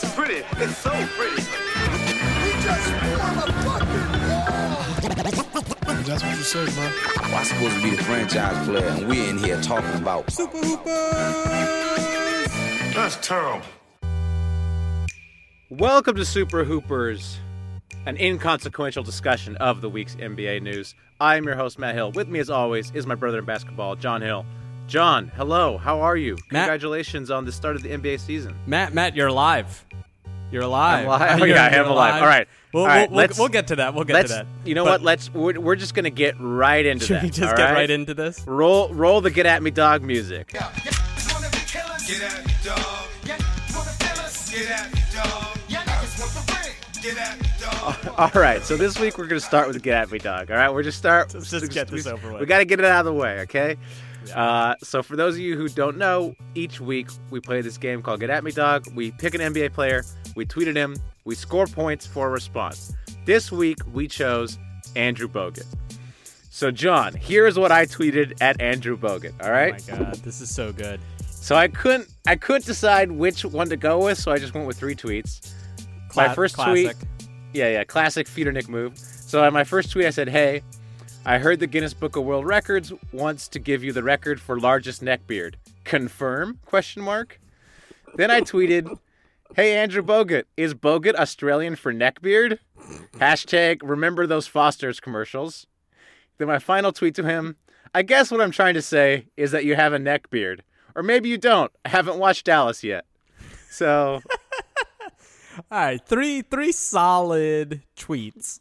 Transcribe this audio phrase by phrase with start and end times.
[0.00, 0.44] It's pretty.
[0.58, 1.42] It's so pretty.
[1.42, 4.04] we just want a fucking
[6.04, 6.92] That's what you said, man.
[7.16, 10.84] I'm supposed to be the franchise player, and we're in here talking about Super Hoopers.
[12.94, 13.66] That's terrible.
[15.68, 17.40] Welcome to Super Hoopers,
[18.06, 20.94] an inconsequential discussion of the week's NBA news.
[21.18, 22.12] I am your host, Matt Hill.
[22.12, 24.46] With me, as always, is my brother in basketball, John Hill.
[24.88, 25.76] John, hello.
[25.76, 26.32] How are you?
[26.50, 28.56] Matt- Congratulations on the start of the NBA season.
[28.66, 29.84] Matt, Matt, you're alive.
[30.50, 31.00] You're alive.
[31.00, 31.42] I'm live.
[31.42, 32.22] Oh, yeah, I am you're alive.
[32.22, 32.48] All right.
[32.72, 33.92] We'll, All right, we'll, let's- we'll, we'll get to that.
[33.94, 34.30] We'll get Let's.
[34.30, 34.46] to that.
[34.64, 35.02] You know But what?
[35.02, 35.32] Let's.
[35.32, 37.06] We're, we're just gonna get right into that.
[37.06, 37.22] Should that.
[37.22, 37.74] we just all get right?
[37.74, 38.42] right into this?
[38.46, 40.48] Roll, roll the "Get at Me, Dog" music.
[40.48, 41.26] Get at me, dog.
[42.08, 43.06] Get at me, dog.
[44.52, 44.92] Get at
[47.40, 47.96] me, dog.
[48.18, 48.62] All right.
[48.62, 50.72] So this week we're gonna start with "Get at Me, Dog." All right.
[50.72, 51.32] We're just start.
[51.34, 52.40] Let's just get this over with.
[52.40, 53.76] We got to get it out of the way, okay?
[54.34, 58.02] Uh, so for those of you who don't know, each week we play this game
[58.02, 58.86] called Get At Me Dog.
[58.94, 60.04] We pick an NBA player,
[60.36, 62.92] we tweet at him, we score points for a response.
[63.24, 64.58] This week we chose
[64.96, 65.66] Andrew Bogut.
[66.50, 69.32] So John, here's what I tweeted at Andrew Bogut.
[69.42, 69.80] All right.
[69.90, 71.00] Oh my god, this is so good.
[71.26, 74.66] So I couldn't I couldn't decide which one to go with, so I just went
[74.66, 75.54] with three tweets.
[76.16, 76.96] my first classic.
[76.98, 78.98] tweet, yeah, yeah, classic feeder Nick move.
[78.98, 80.62] So on my first tweet, I said, "Hey,
[81.28, 84.58] I heard the Guinness Book of World Records wants to give you the record for
[84.58, 85.58] largest neck beard.
[85.84, 86.58] Confirm?
[86.64, 87.38] Question mark.
[88.14, 88.98] Then I tweeted,
[89.54, 92.60] "Hey Andrew Bogut, is Bogut Australian for neck beard?
[93.16, 95.66] Hashtag remember those Foster's commercials."
[96.38, 97.56] Then my final tweet to him,
[97.94, 100.64] I guess what I'm trying to say is that you have a neck beard,
[100.94, 101.70] or maybe you don't.
[101.84, 103.04] I haven't watched Dallas yet.
[103.68, 104.22] So
[105.70, 108.60] All right, three three solid tweets.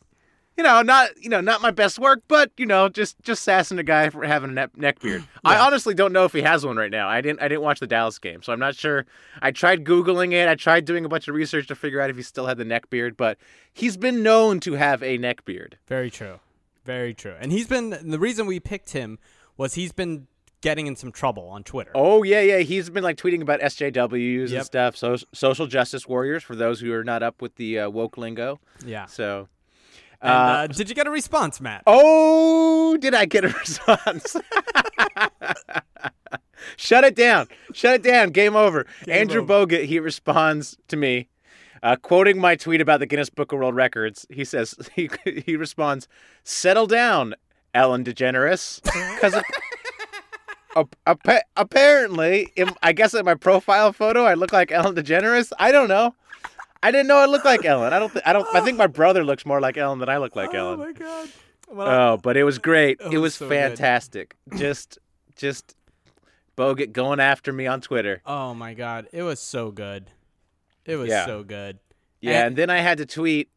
[0.57, 3.77] You know, not you know, not my best work, but you know, just just sassing
[3.79, 5.23] a guy for having a neck, neck beard.
[5.45, 7.07] I honestly don't know if he has one right now.
[7.07, 9.05] I didn't I didn't watch the Dallas game, so I'm not sure.
[9.41, 10.47] I tried googling it.
[10.47, 12.65] I tried doing a bunch of research to figure out if he still had the
[12.65, 13.37] neck beard, but
[13.71, 15.77] he's been known to have a neck beard.
[15.87, 16.39] Very true.
[16.85, 17.35] Very true.
[17.39, 19.19] And he's been the reason we picked him
[19.57, 20.27] was he's been
[20.61, 21.91] getting in some trouble on Twitter.
[21.93, 22.59] Oh yeah, yeah.
[22.59, 24.97] He's been like tweeting about SJWs and stuff.
[24.97, 28.59] So social justice warriors for those who are not up with the uh, woke lingo.
[28.83, 29.05] Yeah.
[29.05, 29.49] So.
[30.21, 31.83] And, uh, uh, did you get a response, Matt?
[31.85, 34.35] Oh, did I get a response?
[36.75, 37.47] Shut it down.
[37.73, 38.29] Shut it down.
[38.29, 38.85] Game over.
[39.07, 41.29] Andrew Bogut, he responds to me,
[41.83, 44.25] uh, quoting my tweet about the Guinness Book of World Records.
[44.29, 45.09] He says, he,
[45.45, 46.07] he responds,
[46.43, 47.35] Settle down,
[47.73, 48.81] Ellen DeGeneres.
[49.15, 49.41] Because
[51.55, 55.51] apparently, in, I guess in my profile photo, I look like Ellen DeGeneres.
[55.59, 56.15] I don't know.
[56.83, 57.93] I didn't know I looked like Ellen.
[57.93, 58.11] I don't.
[58.11, 58.47] Th- I don't.
[58.53, 60.79] I think my brother looks more like Ellen than I look like oh Ellen.
[60.81, 61.29] Oh my god.
[61.69, 62.99] Well, Oh, but it was great.
[63.01, 63.55] It It was so good.
[63.55, 64.35] fantastic.
[64.55, 64.99] Just,
[65.35, 65.75] just
[66.57, 68.21] Bogut going after me on Twitter.
[68.25, 70.09] oh my god, it was so good.
[70.85, 71.25] It was Yeah.
[71.25, 71.79] so good.
[72.21, 73.49] Yeah, And- and then I had to tweet,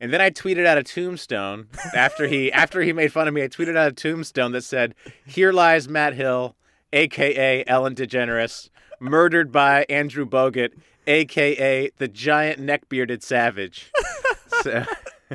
[0.00, 3.42] and then I tweeted out a tombstone after he after he made fun of me.
[3.44, 6.56] I tweeted out a tombstone that said, "Here lies Matt Hill,
[6.92, 8.68] aka Ellen DeGeneres,
[9.00, 10.72] murdered by Andrew Bogut,
[11.06, 13.90] aka the giant neck bearded savage."
[14.62, 14.84] so,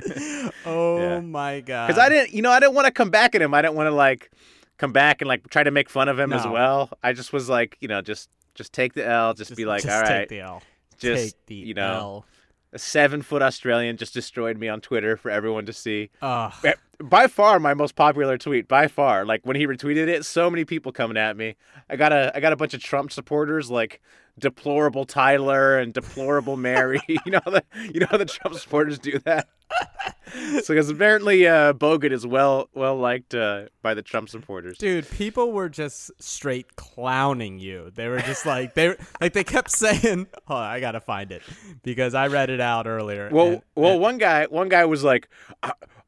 [0.65, 1.19] Oh Yeah.
[1.21, 1.87] my god.
[1.87, 3.53] because I didn't, you know, I didn't want to come back at him.
[3.53, 4.31] I didn't want to like
[4.77, 6.89] come back and like try to make fun of him as well.
[7.03, 9.85] I just was like, you know, just just take the L, just, just, be like,
[9.85, 10.01] all right.
[10.01, 10.61] just all take the L.
[10.97, 12.25] just take the you know, L.
[12.73, 16.09] a seven foot Australian just destroyed me on Twitter for everyone to see.
[16.21, 16.53] Ugh.
[17.01, 18.67] By far, my most popular tweet.
[18.67, 21.55] By far, like when he retweeted it, so many people coming at me.
[21.89, 24.01] I got a I got a bunch of Trump supporters like
[24.39, 27.01] deplorable Tyler and deplorable Mary.
[27.07, 27.63] you know the
[27.93, 29.47] you know how the Trump supporters do that.
[30.63, 34.77] so because apparently uh, Bogut is well well liked uh, by the Trump supporters.
[34.77, 37.91] Dude, people were just straight clowning you.
[37.93, 41.43] They were just like they like they kept saying, "Oh, I gotta find it,"
[41.83, 43.29] because I read it out earlier.
[43.31, 45.27] Well, and- well, and- one guy, one guy was like,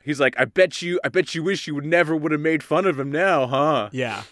[0.04, 2.64] he's like, I bet you, I bet you wish you would never would have made
[2.64, 3.90] fun of him now, huh?
[3.92, 4.24] yeah,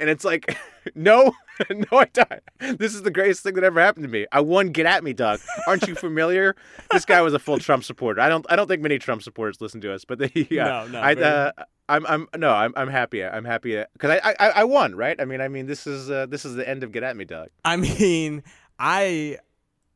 [0.00, 0.56] And it's like,
[0.94, 1.32] no,
[1.70, 2.78] no, I don't.
[2.78, 4.26] This is the greatest thing that ever happened to me.
[4.32, 4.68] I won.
[4.68, 5.40] Get at me, Doug.
[5.66, 6.56] Aren't you familiar?
[6.90, 8.20] this guy was a full Trump supporter.
[8.20, 10.86] I don't, I don't think many Trump supporters listen to us, but they, yeah, No,
[10.88, 11.52] no, I, uh,
[11.88, 12.06] I'm.
[12.06, 13.24] I'm, no, I'm, I'm happy.
[13.24, 15.20] I'm happy because I, I, I won, right?
[15.20, 17.24] I mean, I mean, this is, uh, this is the end of Get at me,
[17.24, 17.48] Doug.
[17.64, 18.42] I mean,
[18.78, 19.38] I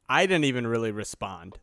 [0.09, 1.59] I didn't even really respond.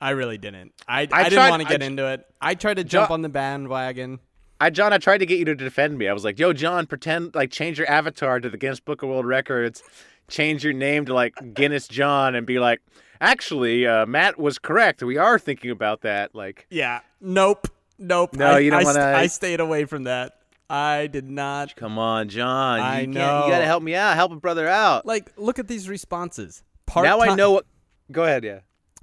[0.00, 0.74] I really didn't.
[0.86, 2.24] I, I, didn't want to get tr- into it.
[2.40, 4.20] I tried to jump on the bandwagon.
[4.60, 6.08] I John, I tried to get you to defend me.
[6.08, 9.08] I was like, "Yo, John, pretend like change your avatar to the Guinness Book of
[9.08, 9.82] World Records,
[10.28, 12.80] change your name to like Guinness John, and be like,
[13.20, 15.02] actually, uh, Matt was correct.
[15.02, 16.34] We are thinking about that.
[16.34, 17.00] Like, Yeah.
[17.20, 17.68] Nope.
[17.98, 18.34] Nope.
[18.34, 20.34] No, I, you don't st- wanna- I stayed away from that.
[20.70, 21.74] I did not.
[21.76, 23.46] come on, John, I you know.
[23.46, 25.06] you gotta help me out, help a brother out.
[25.06, 26.62] Like, look at these responses.
[26.84, 27.66] Part now I know what.
[28.12, 28.60] Go ahead, yeah.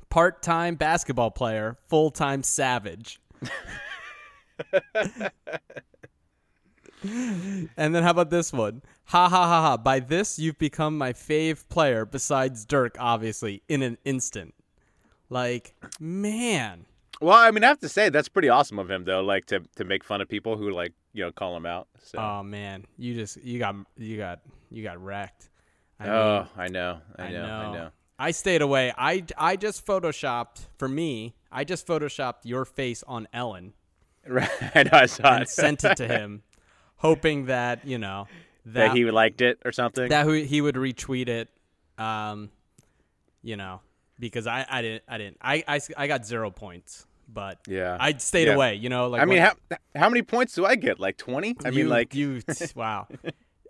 [0.10, 3.20] Part-time basketball player, full-time savage.
[7.78, 8.82] and then how about this one?
[9.06, 9.78] Ha ha ha ha.
[9.78, 14.54] By this, you've become my fave player besides Dirk, obviously, in an instant.
[15.30, 16.86] Like, man.
[17.22, 19.22] Well, I mean, I have to say that's pretty awesome of him, though.
[19.22, 21.88] Like to to make fun of people who like you know call him out.
[22.04, 22.20] So.
[22.20, 25.50] Oh man, you just you got you got you got wrecked.
[26.00, 27.90] I oh, mean, I know, I know, I know.
[28.20, 28.94] I stayed away.
[28.98, 31.36] I I just photoshopped for me.
[31.52, 33.74] I just photoshopped your face on Ellen
[34.30, 35.50] Right, I saw it.
[35.50, 36.42] sent it to him,
[36.98, 38.28] hoping that you know
[38.66, 40.10] that that he liked it or something.
[40.10, 41.50] that he he would retweet it.
[41.98, 42.50] Um,
[43.44, 43.82] you know,
[44.20, 47.98] because I I didn't I didn't I I, I got zero points, but Yeah.
[48.00, 48.56] I stayed Yeah.
[48.56, 48.76] away.
[48.76, 51.00] You know, like I mean, when- how how many points do I get?
[51.00, 51.56] Like twenty?
[51.64, 52.42] I you, mean, like you
[52.76, 53.08] wow.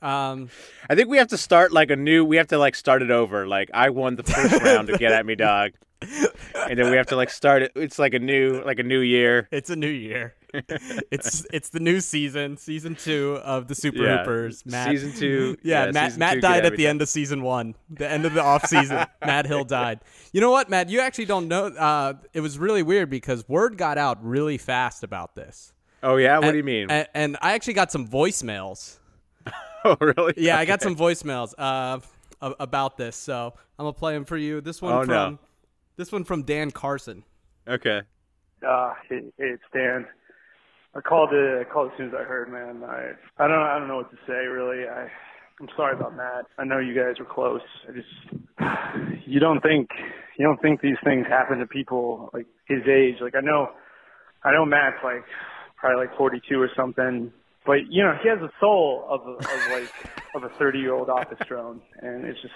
[0.02, 0.50] Um,
[0.90, 2.24] I think we have to start like a new.
[2.24, 3.48] We have to like start it over.
[3.48, 5.72] Like I won the first round to get at me, dog,
[6.02, 7.72] and then we have to like start it.
[7.76, 9.48] It's like a new, like a new year.
[9.52, 10.36] It's a new year.
[11.12, 14.20] it's it's the new season, season two of the Super Yeah.
[14.20, 14.66] Hoopers.
[14.66, 17.76] Matt, Season two- Yeah, yeah, Matt Matt two, died at the end of season one,
[17.90, 19.06] the end of the off season.
[19.26, 20.00] Matt Hill died.
[20.34, 20.90] You know what, Matt?
[20.90, 21.68] You actually don't know.
[21.68, 25.74] Uh, it was really weird because word got out really fast about this.
[26.04, 26.90] Oh yeah, what And- do you mean?
[26.92, 28.98] And, and I actually got some voicemails.
[29.86, 30.34] oh really?
[30.38, 32.00] Yeah, I got some voicemails uh,
[32.42, 34.62] about this, so I'm gonna play them for you.
[34.62, 35.40] This one Oh, from no.
[35.98, 37.24] this one from Dan Carson.
[37.68, 38.02] Okay.
[38.66, 40.06] Uh, hey, hey, it's Dan.
[40.96, 41.60] I called it.
[41.60, 42.84] I called as soon as I heard, man.
[42.88, 43.12] I
[43.44, 44.88] I don't I don't know what to say really.
[44.88, 45.08] I
[45.60, 46.46] I'm sorry about Matt.
[46.58, 47.62] I know you guys were close.
[47.88, 49.90] I just you don't think
[50.38, 53.16] you don't think these things happen to people like his age.
[53.22, 53.70] Like I know
[54.44, 55.24] I know Matt's like
[55.78, 57.32] probably like 42 or something,
[57.66, 59.92] but you know he has a soul of a, of like
[60.36, 62.54] of a 30 year old office drone, and it's just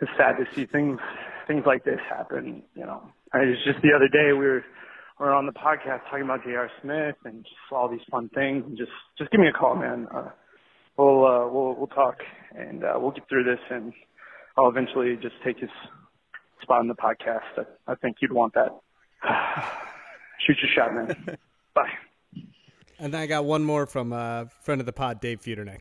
[0.00, 0.98] it's sad to see things
[1.46, 2.62] things like this happen.
[2.74, 3.02] You know,
[3.32, 4.64] I was just the other day we were
[5.18, 6.70] we were on the podcast talking about J.R.
[6.82, 10.06] Smith and just all these fun things, and just just give me a call, man.
[10.14, 10.28] Uh,
[10.98, 12.16] we'll uh, we'll we'll talk
[12.54, 13.92] and uh, we'll get through this, and
[14.58, 15.70] I'll eventually just take his
[16.62, 17.40] spot on the podcast.
[17.56, 18.78] I, I think you'd want that.
[20.46, 21.38] Shoot your shot, man.
[21.74, 21.88] Bye.
[22.98, 25.80] And then I got one more from uh, friend of the pod, Dave Feudernick.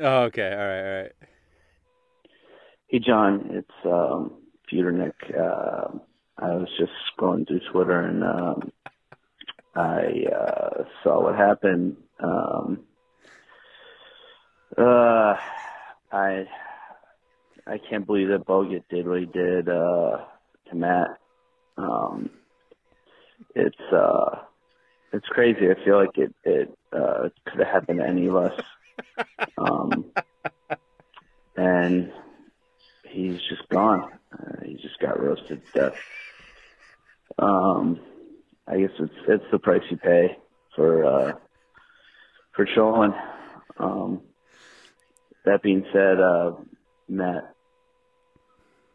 [0.00, 0.50] Oh, okay.
[0.50, 0.80] All right.
[0.80, 1.12] All right.
[2.88, 4.32] Hey, John, it's um,
[4.72, 5.12] Feudernick.
[5.36, 5.98] Uh,
[6.38, 8.72] I was just scrolling through Twitter and um,
[9.74, 11.96] I uh, saw what happened.
[12.22, 12.84] Um,
[14.76, 15.34] uh,
[16.12, 16.46] I
[17.66, 20.18] I can't believe that Bogut did what he did uh,
[20.70, 21.08] to Matt.
[21.76, 22.30] Um,
[23.54, 24.40] it's uh,
[25.12, 25.70] it's crazy.
[25.70, 28.52] I feel like it it uh, could have happened to any of us.
[29.58, 30.04] Um,
[31.56, 32.12] and
[33.04, 34.10] he's just gone.
[34.32, 35.98] Uh, he just got roasted to death.
[37.38, 38.00] Um,
[38.66, 40.36] I guess it's it's the price you pay
[40.74, 41.32] for uh,
[42.54, 43.12] for trolling.
[43.78, 44.22] Um,
[45.44, 46.52] that being said, uh,
[47.08, 47.54] Matt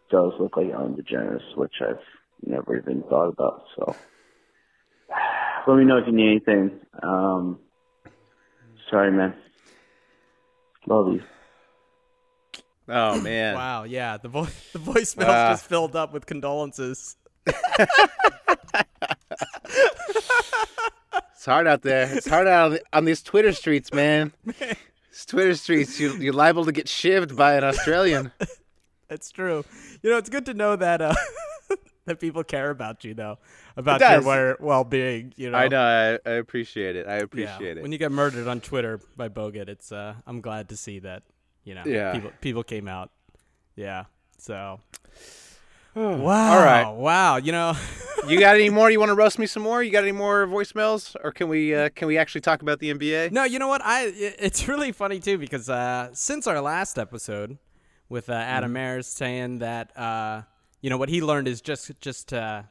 [0.10, 2.00] does look like Ellen DeGeneres, which I've
[2.45, 3.63] never even thought about.
[3.77, 3.95] So
[5.67, 6.79] let me know if you need anything.
[7.01, 7.60] Um,
[8.89, 9.36] sorry, man.
[10.88, 11.21] Love you.
[12.89, 13.55] Oh man.
[13.55, 14.43] Wow, yeah, the vo-
[14.74, 15.51] the voicemails Ah.
[15.51, 17.15] just filled up with condolences.
[21.33, 22.07] It's hard out there.
[22.15, 24.31] It's hard out on, the, on these Twitter streets, man.
[24.45, 28.31] These Twitter streets, you, you're liable to get shivved by an Australian.
[29.07, 29.65] That's true.
[30.03, 31.15] You know, it's good to know that uh,
[32.05, 33.39] that people care about you, though,
[33.75, 35.33] about your well being.
[35.36, 35.81] You know, I know.
[36.25, 37.07] I, I appreciate it.
[37.07, 37.24] I Yeah.
[37.24, 37.81] appreciate it.
[37.81, 41.24] When you get murdered on Twitter by Bogut, it's uh, I'm glad to see that.
[41.63, 42.13] You know, Yeah.
[42.13, 43.10] people people came out.
[43.75, 44.05] Yeah.
[44.38, 44.79] So.
[45.95, 46.53] All wow.
[46.57, 46.89] All right.
[46.89, 47.38] Wow.
[47.38, 47.75] You know.
[48.27, 48.89] you got any more?
[48.91, 49.81] You want to roast me some more?
[49.83, 52.93] You got any more voicemails, or can we uh, can we actually talk about the
[52.93, 53.31] NBA?
[53.31, 53.81] No, you know what?
[53.83, 57.57] I it's really funny too because uh, since our last episode
[58.12, 58.75] with uh, Adam.
[58.75, 60.43] Ayers saying that uh,
[60.81, 62.63] you know what he learned is just just uh,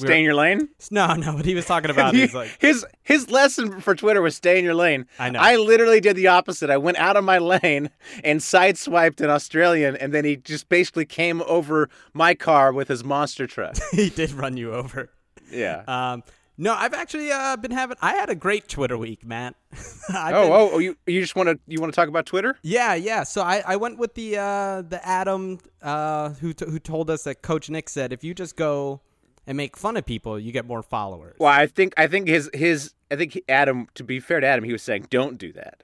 [0.00, 0.68] we Stay in your lane.
[0.90, 1.34] No, no.
[1.34, 4.64] What he was talking about is like his his lesson for Twitter was stay in
[4.64, 5.06] your lane.
[5.18, 5.38] I know.
[5.40, 6.70] I literally did the opposite.
[6.70, 7.90] I went out of my lane
[8.22, 13.02] and sideswiped an Australian, and then he just basically came over my car with his
[13.04, 13.76] monster truck.
[13.92, 15.10] he did run you over.
[15.50, 15.82] Yeah.
[15.86, 16.22] Um,
[16.56, 17.96] no, I've actually uh, been having.
[18.00, 19.56] I had a great Twitter week, Matt.
[19.72, 22.56] Oh, been- oh, oh, you you just want to you want to talk about Twitter?
[22.62, 23.24] Yeah, yeah.
[23.24, 27.24] So I, I went with the uh, the Adam uh, who t- who told us
[27.24, 29.00] that Coach Nick said if you just go
[29.46, 31.36] and make fun of people, you get more followers.
[31.38, 33.88] Well, I think I think his his I think he- Adam.
[33.94, 35.82] To be fair to Adam, he was saying don't do that,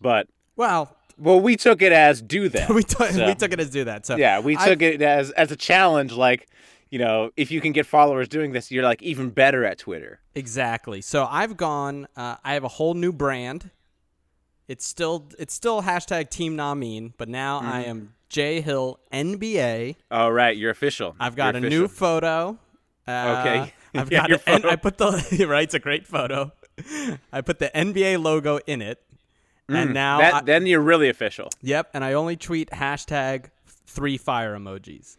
[0.00, 2.70] but well, well, we took it as do that.
[2.70, 4.06] we took So- we took it as do that.
[4.06, 6.12] So yeah, we I've- took it as as a challenge.
[6.12, 6.48] Like,
[6.90, 10.20] you know, if you can get followers doing this, you're like even better at Twitter.
[10.34, 11.00] Exactly.
[11.00, 12.06] So I've gone.
[12.16, 13.70] Uh, I have a whole new brand.
[14.68, 17.88] It's still it's still hashtag Team Namin, but now I Mhm.
[17.88, 19.96] am J Hill NBA.
[20.10, 21.14] Oh, right, you're official.
[21.20, 22.58] I've got You're a new photo.
[23.06, 23.74] Uh, Okay.
[23.94, 25.64] I've Yeah, got your it, I put the right.
[25.64, 26.52] It's a great photo.
[27.32, 29.02] I put the NBA logo in it,
[29.68, 31.50] and Mm, now that, I- then you're really official.
[31.60, 33.46] Yep, and I only tweet hashtag
[33.86, 35.18] three fire emojis.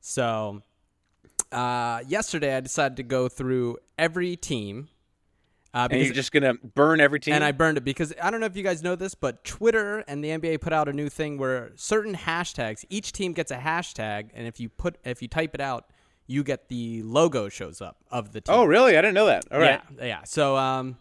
[0.00, 0.62] So
[1.52, 4.88] uh, yesterday I decided to go through every team.
[5.74, 7.34] Uh, and you're just gonna burn every team.
[7.34, 9.98] and I burned it because I don't know if you guys know this, but Twitter
[10.08, 13.58] and the NBA put out a new thing where certain hashtags, each team gets a
[13.58, 15.90] hashtag, and if you put if you type it out,
[16.28, 18.54] you get the logo shows up of the team.
[18.54, 18.96] oh, really?
[18.96, 19.46] I didn't know that.
[19.50, 19.80] All right.
[19.98, 20.20] Yeah, yeah.
[20.24, 20.96] So um,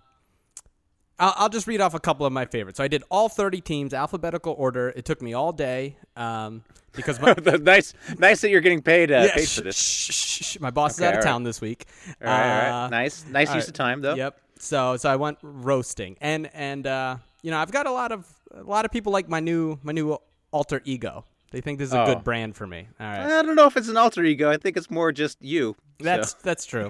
[1.20, 2.78] I'll, I'll just read off a couple of my favorites.
[2.78, 4.90] So I did all 30 teams, alphabetical order.
[4.96, 6.64] It took me all day um,
[6.96, 9.76] because my, nice, nice that you're getting paid, uh, Yeah, paid for this.
[9.78, 10.60] shh, shh, shh.
[10.60, 11.30] my boss Okay, is out of right.
[11.30, 11.86] town this week.
[12.22, 12.86] All right, all right.
[12.86, 14.16] Uh, Nice- nice use of time, though.
[14.16, 14.40] Yep.
[14.60, 18.26] So so I went roasting, and and uh, you know I've got a lot of
[18.56, 20.18] a lot of people like my new my new
[20.50, 21.26] alter ego.
[21.52, 22.06] They think this is a Oh.
[22.06, 22.88] good brand for me.
[23.00, 23.20] All right.
[23.22, 24.50] I don't know if it's an alter ego.
[24.50, 25.76] I think it's more just you.
[26.00, 26.38] That's so.
[26.44, 26.90] that's true.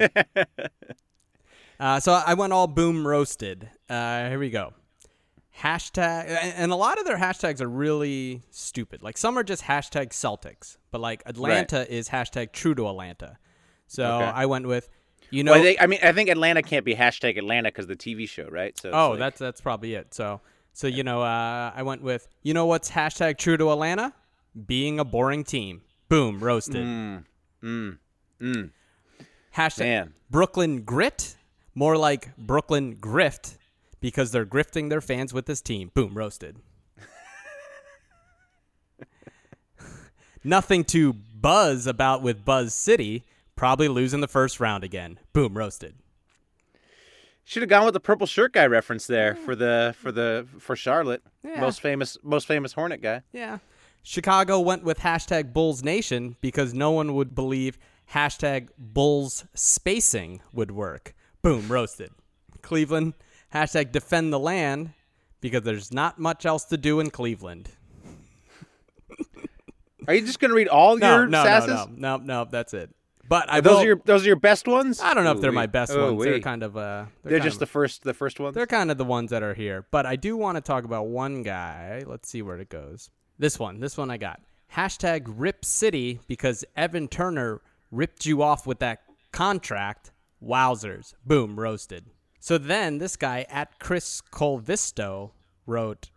[1.80, 3.70] uh, so I went all boom roasted.
[3.90, 4.74] Uh, here we go.
[5.62, 9.02] Hashtag, and and a lot of their hashtags are really stupid.
[9.02, 13.38] Like some are just hashtag Celtics, but like Atlanta is hashtag True to Atlanta.
[13.88, 14.26] So Okay.
[14.26, 14.88] I went with,
[15.32, 17.88] you know, Well, I, think, I mean, I think Atlanta can't be hashtag Atlanta because
[17.88, 18.78] the TV show, right?
[18.78, 20.14] So oh, like- that's that's probably it.
[20.14, 20.42] So
[20.74, 24.14] so you know, uh, I went with, you know, what's hashtag True to Atlanta?
[24.66, 25.82] Being a boring team.
[26.10, 26.86] Boom, roasted.
[26.86, 27.26] Mm,
[27.64, 27.98] mm,
[28.42, 28.72] mm.
[29.56, 30.14] Hashtag Man.
[30.30, 31.36] Brooklyn Grit,
[31.76, 33.58] more like Brooklyn Grift,
[34.00, 35.92] because they're grifting their fans with this team.
[35.94, 36.58] Boom, roasted.
[40.44, 45.20] Nothing to buzz about with Buzz City, probably losing the first round again.
[45.34, 45.96] Boom, roasted.
[47.44, 50.76] Should have gone with the purple shirt guy reference there for the for the for
[50.76, 51.24] Charlotte.
[51.44, 51.60] Yeah.
[51.60, 53.24] Most famous most famous Hornet guy.
[53.32, 53.60] Yeah.
[54.10, 57.78] Chicago went with hashtag Bulls Nation because no one would believe
[58.14, 61.14] hashtag Bulls spacing would work.
[61.42, 62.12] Boom, roasted.
[62.62, 63.16] Cleveland,
[63.54, 64.92] hashtag defend the land
[65.42, 67.70] because there's not much else to do in Cleveland.
[70.08, 71.68] Are you just gonna read all No, your no, sasses?
[71.68, 72.90] no, no, no, no, that's it.
[73.28, 75.02] But I those will, are your those are your best ones.
[75.02, 76.24] I don't know if they're my best ones.
[76.24, 78.56] They're kind of uh They're, kind just of- the first the first ones.
[78.56, 79.86] They're kind of the ones that are here.
[79.92, 82.06] But I do want to talk about one guy.
[82.08, 83.10] Let's see where it goes.
[83.40, 83.80] This one.
[83.80, 84.42] This one I got.
[84.76, 89.00] Hashtag Rip City because Evan Turner ripped you off with that
[89.32, 90.12] contract.
[90.44, 91.14] Wowzers.
[91.26, 92.06] Boom, roasted.
[92.40, 95.32] So then this guy at Chris Colvisto
[95.66, 96.10] wrote,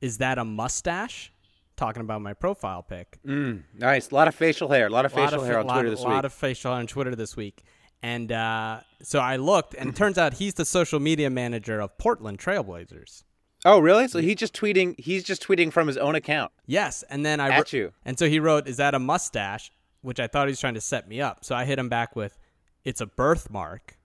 [0.00, 1.32] Is that a mustache?
[1.76, 3.18] Talking about my profile pic.
[3.26, 4.10] Mm, nice.
[4.10, 4.86] A lot of facial hair.
[4.86, 6.08] A lot of Lot facial of hair on lot, Twitter this week.
[6.08, 7.62] a lot of facial hair on Twitter this week.
[8.02, 11.96] And uh, so I looked, and it turns out he's the social media manager of
[11.98, 13.24] Portland Trailblazers.
[13.64, 14.08] Oh, really?
[14.08, 14.98] So he's just tweeting.
[14.98, 16.50] He's just tweeting from his own account.
[16.66, 17.92] Yes, and then I At you.
[18.04, 20.80] and so he wrote, "Is that a mustache?" Which I thought he was trying to
[20.80, 21.44] set me up.
[21.44, 22.36] So I hit him back with,
[22.84, 23.98] "It's a birthmark."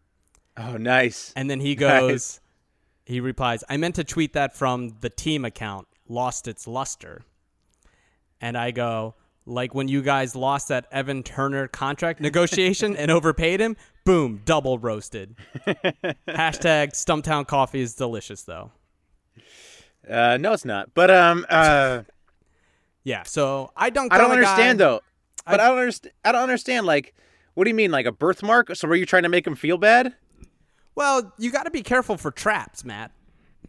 [0.55, 1.33] Oh, nice.
[1.35, 1.79] And then he Nice.
[1.79, 2.39] goes,
[3.05, 5.87] he replies, "I meant to tweet that from the team account.
[6.07, 7.23] Lost its luster."
[8.39, 9.15] And I go,
[9.47, 13.75] "Like when you guys lost that Evan Turner contract negotiation and overpaid him?
[14.05, 15.35] Boom, double roasted."
[16.27, 18.71] Hashtag Stumptown coffee is delicious though.
[20.09, 20.93] Uh, no, it's not.
[20.93, 22.03] But um, uh,
[23.03, 23.23] Yeah.
[23.23, 24.09] So I dunked.
[24.11, 25.01] I don't on a guy- understand though.
[25.45, 26.13] But I- I, don't understand.
[26.25, 26.85] I don't understand.
[26.85, 27.13] Like,
[27.53, 28.75] what do you mean, like a birthmark?
[28.75, 30.13] So were you trying to make him feel bad?
[30.95, 33.11] Well, you got to be careful for traps, Matt.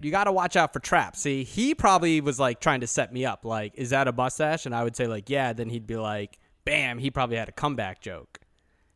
[0.00, 1.21] You got to watch out for traps.
[1.21, 3.45] See, he probably was like trying to set me up.
[3.45, 4.64] Like, is that a mustache?
[4.66, 5.52] And I would say like, yeah.
[5.52, 6.99] Then he'd be like, bam.
[6.99, 8.38] He probably had a comeback joke.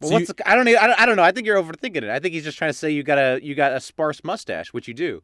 [0.00, 0.66] Well, So what's you- the, I don't.
[0.68, 1.00] e- I don't.
[1.00, 1.22] I don't know.
[1.22, 2.04] I think you're overthinking it.
[2.10, 4.72] I think he's just trying to say you got a you got a sparse mustache,
[4.72, 5.22] which you do.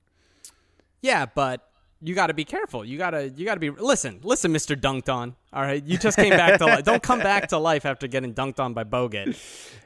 [1.00, 1.67] Yeah, but
[2.00, 2.84] you got to be careful.
[2.84, 3.70] You gotta you gotta be.
[3.70, 5.34] Listen, listen, Mister Dunked On.
[5.52, 6.84] All right, you just came back to life.
[6.84, 9.36] Don't come back to life after getting dunked on by Bogut.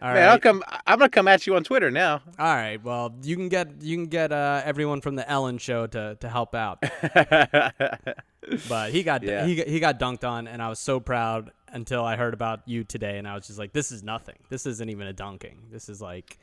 [0.03, 0.15] All right.
[0.15, 0.63] Man, I'll come.
[0.87, 2.21] I'm gonna come at you on Twitter now.
[2.39, 2.83] All right.
[2.83, 6.29] Well, you can get you can get uh, everyone from the Ellen show to, to
[6.29, 6.83] help out.
[8.69, 9.47] but he got Yeah.
[9.47, 12.85] he he got dunked on, and I was so proud until I heard about you
[12.85, 14.37] today, and I was just like, this is nothing.
[14.51, 15.59] This isn't even a dunking.
[15.71, 16.39] This is like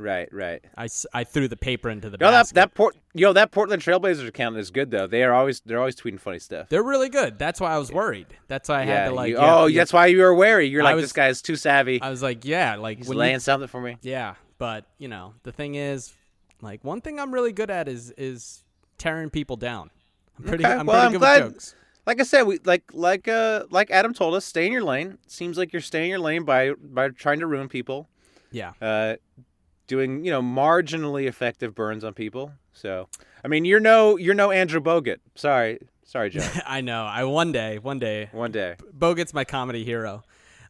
[0.00, 0.64] right, right.
[0.76, 2.54] I, I threw the paper into the Yo, that basket.
[2.54, 5.06] that port, yo, that Portland Trailblazers account is good though.
[5.06, 6.68] They are always they're always tweeting funny stuff.
[6.68, 7.38] They're really good.
[7.38, 8.26] That's why I was worried.
[8.48, 9.30] That's why I had to like.
[9.30, 9.80] you- yeah, oh, yeah.
[9.80, 10.66] that's why you were wary.
[10.66, 12.00] You're I like, was- this guy's too savvy.
[12.02, 13.98] I was like, yeah, like He's laying you, something for me.
[14.02, 16.12] Yeah, but you know, the thing is,
[16.60, 18.64] like one thing I'm really good at is is
[18.98, 19.90] tearing people down.
[20.38, 20.64] I'm pretty.
[20.64, 21.44] Okay, I'm well, pretty I'm good glad.
[21.44, 21.74] with jokes.
[22.06, 25.18] Like I said, we like like uh like Adam told us, stay in your lane.
[25.26, 28.08] Seems like you're staying in your lane by by trying to ruin people.
[28.50, 28.72] Yeah.
[28.80, 29.14] Uh,
[29.90, 32.52] doing you know marginally effective burns on people.
[32.72, 33.08] So
[33.44, 35.18] I mean, you're no you're no Andrew Bogut.
[35.34, 36.48] Sorry, sorry, John.
[36.66, 37.04] I know.
[37.04, 38.76] I one day, one day, One day.
[38.96, 40.22] Bogut's my comedy hero.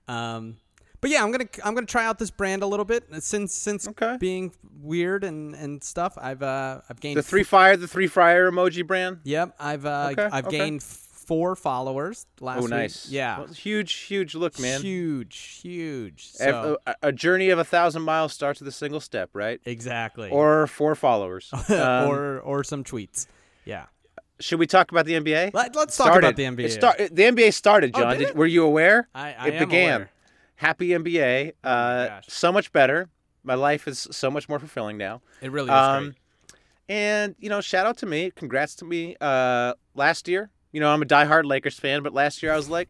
[0.08, 0.56] Um,
[1.02, 3.86] but yeah, I'm gonna I'm gonna try out this brand a little bit since since
[3.88, 4.16] Okay.
[4.18, 6.14] being weird and, and stuff.
[6.20, 9.20] I've uh I've gained The three fire, the three fryer emoji brand.
[9.24, 10.58] Yep, I've uh, Okay, I've okay.
[10.58, 10.82] gained
[11.30, 12.70] four followers last Oh, week.
[12.70, 13.08] nice.
[13.08, 14.80] Yeah, Well, huge, huge look, man.
[14.82, 16.26] huge, huge.
[16.26, 19.60] So, a, a journey of a thousand miles starts with a single step, right?
[19.64, 20.28] exactly.
[20.30, 21.52] Or four followers.
[21.70, 23.28] Um, or or some tweets.
[23.64, 23.84] Yeah.
[24.40, 25.54] should we talk about the NBA?
[25.54, 26.26] Let, let's talk started.
[26.26, 26.64] about the NBA.
[26.64, 28.10] It start, the NBA started, Oh, John.
[28.14, 28.36] did Did- it?
[28.36, 29.08] were you aware?
[29.14, 29.94] I, I it am began.
[29.94, 30.10] aware.
[30.56, 31.52] Happy NBA.
[31.62, 32.24] Uh, gosh.
[32.26, 33.08] so much better.
[33.44, 35.22] My life is so much more fulfilling now.
[35.40, 36.14] It really is Um, great.
[36.88, 38.32] and you know, shout out to me.
[38.34, 39.14] Congrats to me.
[39.20, 42.68] Uh, last year, you know, I'm a diehard Lakers fan, but last year I was
[42.68, 42.88] like,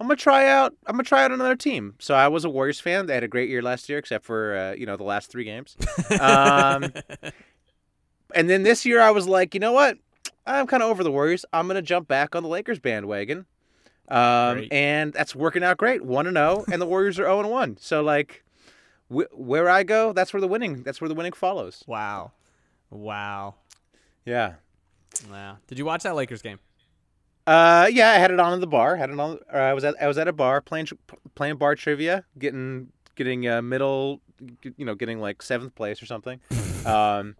[0.00, 0.74] I'm gonna try out.
[0.86, 1.94] I'm gonna try out another team.
[1.98, 3.06] So I was a Warriors fan.
[3.06, 5.44] They had a great year last year, except for uh, you know the last three
[5.44, 5.76] games.
[6.18, 6.92] Um,
[8.34, 9.98] and then this year I was like, you know what?
[10.46, 11.44] I'm kind of over the Warriors.
[11.52, 13.44] I'm gonna jump back on the Lakers bandwagon.
[14.08, 16.02] Um, and that's working out great.
[16.02, 17.76] One and zero, and the Warriors are zero and one.
[17.78, 18.42] So like,
[19.08, 20.82] wh- where I go, that's where the winning.
[20.82, 21.84] That's where the winning follows.
[21.86, 22.32] Wow.
[22.90, 23.54] Wow.
[24.24, 24.54] Yeah.
[25.30, 25.58] Wow.
[25.68, 26.58] Did you watch that Lakers game?
[27.46, 28.96] Uh, yeah, I had it on at the bar.
[28.96, 29.38] Had it on.
[29.52, 30.88] Or I was at I was at a bar playing
[31.34, 34.20] playing bar trivia, getting getting uh, middle,
[34.76, 36.40] you know, getting like seventh place or something.
[36.86, 37.36] um,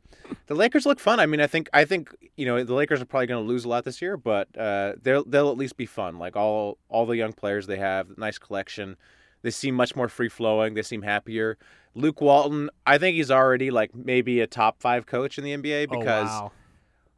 [0.46, 1.20] the Lakers look fun.
[1.20, 3.64] I mean, I think I think you know the Lakers are probably going to lose
[3.64, 6.18] a lot this year, but uh, they'll they'll at least be fun.
[6.18, 8.96] Like all all the young players they have, nice collection.
[9.42, 10.74] They seem much more free flowing.
[10.74, 11.56] They seem happier.
[11.94, 15.90] Luke Walton, I think he's already like maybe a top five coach in the NBA
[15.90, 16.52] because oh, wow.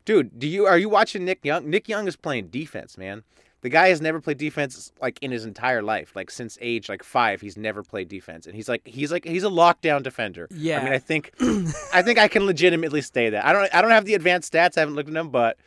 [0.05, 1.69] Dude, do you are you watching Nick Young?
[1.69, 3.23] Nick Young is playing defense, man.
[3.61, 6.17] The guy has never played defense like in his entire life.
[6.17, 9.45] Like since age like five, he's never played defense, and he's like he's like he's
[9.45, 10.49] a lockdown defender.
[10.51, 10.81] Yeah.
[10.81, 11.33] I mean, I think
[11.95, 13.45] I think I can legitimately say that.
[13.45, 14.77] I don't I don't have the advanced stats.
[14.77, 15.59] I haven't looked at them, but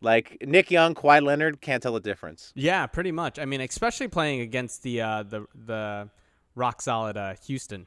[0.00, 2.52] like Nick Young, Kawhi Leonard can't tell the difference.
[2.54, 3.38] Yeah, pretty much.
[3.38, 6.08] I mean, especially playing against the uh, the the
[6.54, 7.86] rock solid uh, Houston.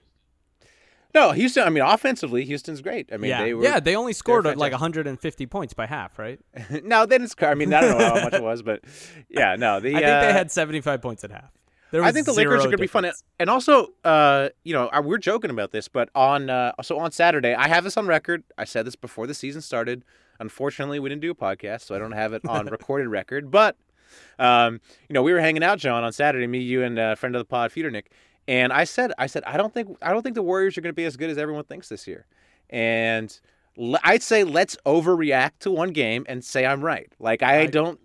[1.14, 1.64] No, Houston.
[1.64, 3.10] I mean, offensively, Houston's great.
[3.14, 3.64] I mean, yeah, they were.
[3.64, 3.80] yeah.
[3.80, 6.40] They only scored uh, like 150 points by half, right?
[6.84, 7.36] no, then it's.
[7.42, 8.84] I mean, I don't know how much it was, but
[9.30, 9.80] yeah, no.
[9.80, 11.52] The I think uh, they had 75 points at half.
[11.94, 13.12] There I think the Lakers are going to be fun.
[13.40, 17.54] And also, uh, you know, we're joking about this, but on uh, so on Saturday,
[17.54, 18.44] I have this on record.
[18.58, 20.04] I said this before the season started.
[20.40, 23.52] Unfortunately, we didn't do a podcast, so I don't have it on recorded record.
[23.52, 23.78] But
[24.40, 26.48] um, you know, we were hanging out, John, on Saturday.
[26.48, 28.12] Me, you, and a friend of the pod, Feeder Nick.
[28.48, 30.92] And I said, I said, I don't think, I don't think the Warriors are going
[30.92, 32.26] to be as good as everyone thinks this year.
[32.70, 33.38] And
[33.80, 37.12] l- I'd say let's overreact to one game and say I'm right.
[37.20, 38.00] Like I I- don't.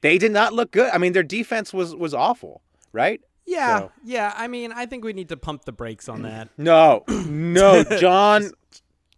[0.00, 0.90] They did not look good.
[0.92, 3.20] I mean, their defense was was awful, right?
[3.46, 4.32] Yeah, So- yeah.
[4.36, 6.48] I mean, I think we need to pump the brakes on that.
[6.58, 8.50] No, no, John,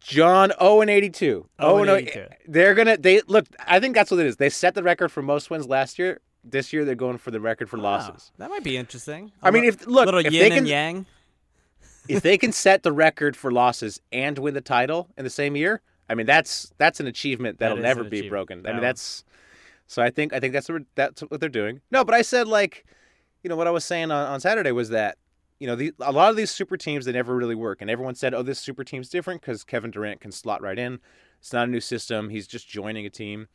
[0.01, 1.47] John, zero and eighty-two.
[1.61, 2.27] 0 and oh, no, 82.
[2.49, 2.97] they're gonna.
[2.99, 3.47] They look.
[3.67, 4.37] I think that's what it is.
[4.37, 6.21] They set the record for most wins last year.
[6.45, 8.31] This year, they're going for the record for losses.
[8.39, 9.33] That might be interesting.
[9.43, 11.07] I mean, if look, little if yin they and can, yang.
[12.09, 15.57] if they can set the record for losses and win the title in the same
[15.57, 18.67] year, I mean, that's that's an achievement That that'll is never be broken.
[18.67, 19.25] I mean, that's.
[19.87, 21.81] So I think I think that's what that's what they're doing.
[21.91, 22.85] No, but I said like,
[23.43, 25.19] you know, what I was saying on, on Saturday was that
[25.61, 28.15] you know, the, a lot of these super teams they never really work, and everyone
[28.15, 30.99] said, "Oh, this super team's different because Kevin Durant can slot right in.
[31.39, 32.29] It's not a new system.
[32.29, 33.49] He's just joining a team."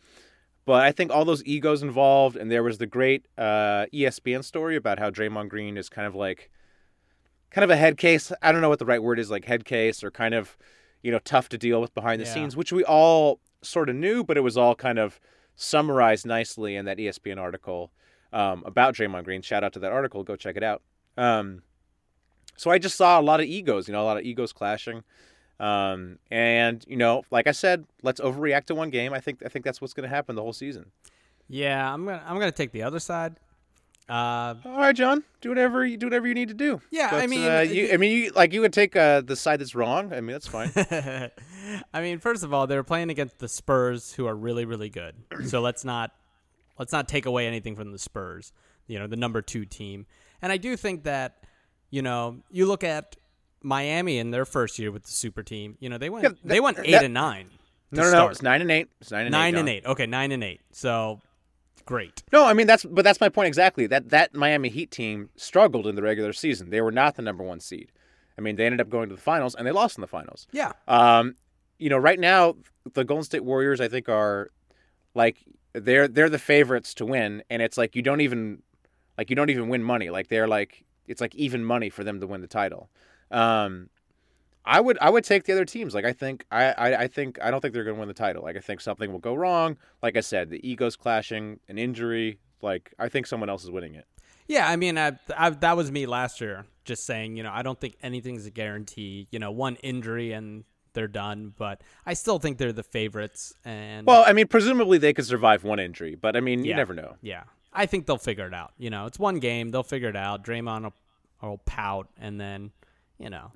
[0.69, 4.75] But I think all those egos involved, and there was the great uh, ESPN story
[4.75, 6.51] about how Draymond Green is kind of like,
[7.49, 8.31] kind of a head case.
[8.43, 10.59] I don't know what the right word is, like head case, or kind of,
[11.01, 12.35] you know, tough to deal with behind the Yeah.
[12.35, 15.19] scenes, which we all sort of knew, but it was all kind of
[15.55, 17.91] summarized nicely in that ESPN article
[18.31, 19.41] um, about Draymond Green.
[19.41, 20.23] Shout out to that article.
[20.23, 20.83] Go check it out.
[21.17, 21.63] Um,
[22.57, 25.03] so I just saw a lot of egos, you know, a lot of egos clashing.
[25.59, 29.13] Um, and you know, like I said, let's overreact to one game.
[29.13, 30.91] I think I think that's what's going to happen the whole season.
[31.47, 33.35] Yeah, I'm gonna I'm gonna take the other side.
[34.09, 36.81] Uh, All right, John, do whatever you do whatever you need to do.
[36.89, 39.59] Yeah, I mean, uh, you, I mean, you like you would take uh, the side
[39.59, 40.13] that's wrong.
[40.13, 40.71] I mean, that's fine.
[41.93, 44.89] I mean, first of all, they were playing against the Spurs, who are really, really
[44.89, 45.15] good.
[45.45, 46.11] So let's not
[46.79, 48.51] let's not take away anything from the Spurs.
[48.87, 50.07] You know, the number two team,
[50.41, 51.43] and I do think that
[51.91, 53.15] you know you look at
[53.61, 55.77] Miami in their first year with the super team.
[55.79, 57.49] You know, they went Yeah, they went eight that- and nine.
[57.91, 58.87] no, no, no, it's nine and eight.
[59.01, 59.59] It's nine and nine eight.
[59.59, 59.85] and eight.
[59.85, 60.61] Okay, nine and eight.
[60.71, 61.19] So
[61.85, 62.23] great.
[62.31, 63.87] No, I mean that's but that's my point exactly.
[63.87, 66.69] That that Miami Heat team struggled in the regular season.
[66.69, 67.91] They were not the number one seed.
[68.37, 70.47] I mean, they ended up going to the finals and they lost in the finals.
[70.53, 70.71] Yeah.
[70.87, 71.35] Um,
[71.77, 72.55] you know, right now
[72.93, 74.49] the Golden State Warriors, I think, are
[75.13, 75.37] like
[75.73, 78.61] they're they're the favorites to win, and it's like you don't even
[79.17, 80.09] like you don't even win money.
[80.09, 82.89] Like they're like it's like even money for them to win the title.
[83.31, 83.89] Um,
[84.65, 85.95] I would I would take the other teams.
[85.95, 88.13] Like I think I I, I think I don't think they're going to win the
[88.13, 88.43] title.
[88.43, 89.77] Like I think something will go wrong.
[90.03, 92.39] Like I said, the egos clashing, an injury.
[92.61, 94.05] Like I think someone else is winning it.
[94.47, 97.61] Yeah, I mean, I, I, that was me last year, just saying, you know, I
[97.61, 99.27] don't think anything's a guarantee.
[99.29, 100.63] You know, one injury and
[100.93, 103.53] they're done, but I still think they're the favorites.
[103.63, 106.95] And Well, I mean, presumably they could survive one injury, but I mean, you never
[106.95, 107.15] know.
[107.21, 108.73] Yeah, I think they'll figure it out.
[108.79, 110.43] You know, it's one game; they'll figure it out.
[110.43, 110.93] Draymond will,
[111.47, 112.71] will pout, and then,
[113.19, 113.51] you know,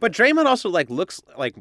[0.00, 1.54] But Draymond also like looks like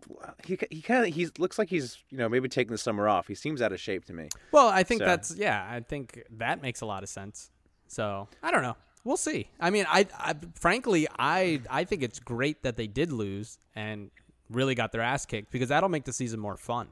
[0.46, 3.28] he he kind of he looks like he's you know maybe taking the summer off.
[3.28, 4.30] He seems out of shape to me.
[4.52, 7.52] well, I think So- that's yeah, I think that makes a lot of sense.
[7.88, 8.76] So I don't know.
[9.06, 9.50] We'll see.
[9.60, 14.10] I mean, I, I frankly, I I think it's great that they did lose and
[14.50, 16.88] really got their ass kicked because that'll make the season more fun.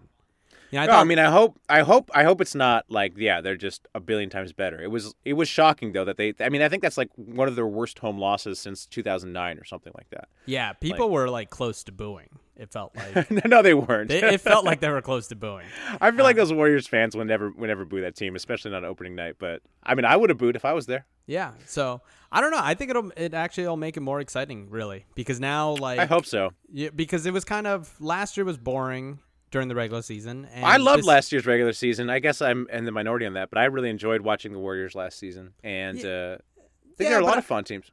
[0.72, 3.42] Know, I No, I mean, I hope, I hope, I hope it's not like, yeah,
[3.42, 4.82] they're just a billion times better.
[4.82, 6.34] It was, it was shocking though that they.
[6.40, 9.66] I mean, I think that's like one of their worst home losses since 2009 or
[9.66, 10.30] something like that.
[10.46, 12.30] Yeah, people were like close to booing.
[12.58, 14.10] It felt like no, they weren't.
[14.10, 15.66] They- it felt like they were close to booing.
[16.00, 18.72] I feel like um, those Warriors fans would never, would never boo that team, especially
[18.72, 19.36] not on opening night.
[19.40, 21.06] But I mean, I would have booed if I was there.
[21.26, 22.60] Yeah, so I don't know.
[22.62, 26.06] I think it'll it actually will make it more exciting, really, because now like I
[26.06, 26.52] hope so.
[26.72, 29.20] Yeah, because it was kind of last year was boring
[29.52, 30.48] during the regular season.
[30.54, 32.10] And I loved this- last year's regular season.
[32.10, 34.96] I guess I'm in the minority on that, but I really enjoyed watching the Warriors
[34.96, 37.92] last season, and uh, I think Yeah, they're a lot I- of fun teams.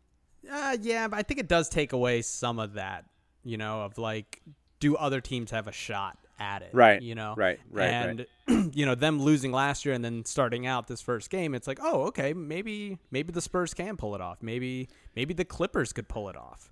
[0.51, 3.05] Uh, yeah, but I think it does take away some of that,
[3.44, 4.40] you know, of like,
[4.81, 6.71] do other teams have a shot at it?
[6.73, 8.27] Right, You know, right, right, and
[8.75, 11.81] you know them losing last year and then starting out this first game, it's like,
[11.83, 14.38] oh, okay, maybe maybe the Spurs can pull it off.
[14.42, 16.71] Maybe maybe the Clippers could pull it off.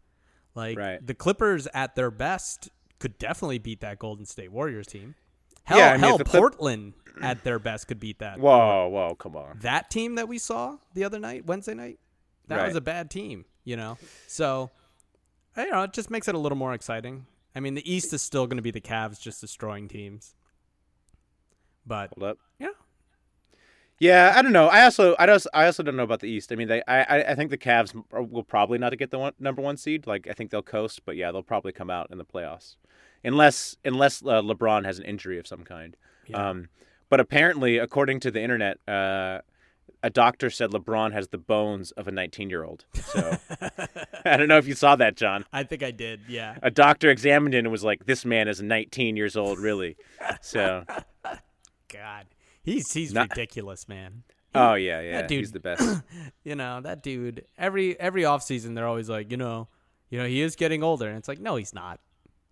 [0.54, 1.04] Like Right.
[1.04, 5.14] the Clippers at their best could definitely beat that Golden State Warriors team.
[5.64, 8.38] Hell, Yeah, I mean, hell, Clip- Portland at their best could beat that.
[8.38, 9.58] Whoa, whoa, come on.
[9.62, 11.98] That team that we saw the other night, Wednesday night,
[12.48, 12.66] that Right.
[12.66, 13.98] was a bad team, you know.
[14.28, 14.70] So,
[15.56, 17.26] I don't know, it just makes it a little more exciting.
[17.54, 20.34] I mean, the East is still going to be the Cavs just destroying teams.
[21.86, 22.12] But
[22.58, 22.68] Yeah.
[23.98, 24.66] Yeah, I don't know.
[24.68, 26.52] I also, I also, I also don't know about the East.
[26.52, 29.32] I mean, they, I, I- I think the Cavs will probably not get the one,
[29.38, 30.06] number one seed.
[30.06, 32.76] Like, I think they'll coast, but yeah, they'll probably come out in the playoffs,
[33.24, 35.96] unless, unless uh, LeBron has an injury of some kind.
[36.26, 36.50] Yeah.
[36.50, 36.68] Um,
[37.08, 39.38] but apparently, according to the internet, uh,
[40.02, 42.84] a doctor said LeBron has the bones of a 19 year old.
[42.92, 43.38] So
[44.26, 45.46] I don't know if you saw that, John.
[45.52, 46.56] I think I did, yeah.
[46.62, 49.96] A doctor examined him and was like, "This man is 19 years old, really."
[50.42, 50.84] So,
[51.92, 52.26] God,
[52.66, 54.24] he's he's Not- ridiculous, man.
[54.54, 56.02] oh yeah, yeah, that dude, he's the best.
[56.44, 57.46] you know, that dude.
[57.56, 59.68] Every every offseason, they're always like, you know,
[60.10, 62.00] you know, he is getting older, and it's like, no, he's not.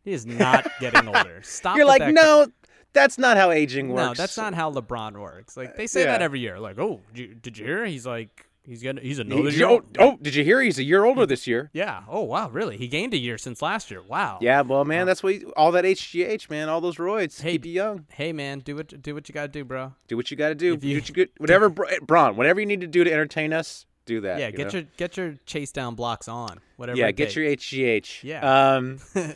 [0.02, 1.40] He is not getting older.
[1.42, 1.76] Stop.
[1.76, 2.46] You're like, that no,
[2.92, 4.18] that's not how aging works.
[4.18, 5.56] No, that's not how LeBron works.
[5.56, 6.58] Like they uh, say that every year.
[6.60, 7.84] Like, oh, did you, did you hear?
[7.84, 9.68] He's like, he's gonna, he's He- another he- year.
[9.68, 10.60] oh, oh, did you hear?
[10.60, 11.70] He's a year older this year.
[11.72, 12.02] Yeah.
[12.08, 12.76] Oh wow, really?
[12.76, 14.02] He gained a year since last year.
[14.02, 14.38] Wow.
[14.40, 17.66] Yeah, well, man, that's what he- all that HGH, man, all those roids Hey, keep
[17.66, 18.06] you young.
[18.10, 19.92] Hey man, do what do what you gotta do, bro.
[20.08, 20.66] Do what you got to do.
[20.66, 23.52] You- do what you good, whatever, Br- Braun, whatever you need to do to entertain
[23.52, 24.38] us, do that.
[24.38, 24.80] yeah, you get know?
[24.80, 26.60] your get your chase down blocks on.
[26.76, 26.98] Whatever.
[26.98, 27.36] yeah, get takes.
[27.36, 28.22] your HGH.
[28.24, 28.74] Yeah.
[28.74, 28.98] Um,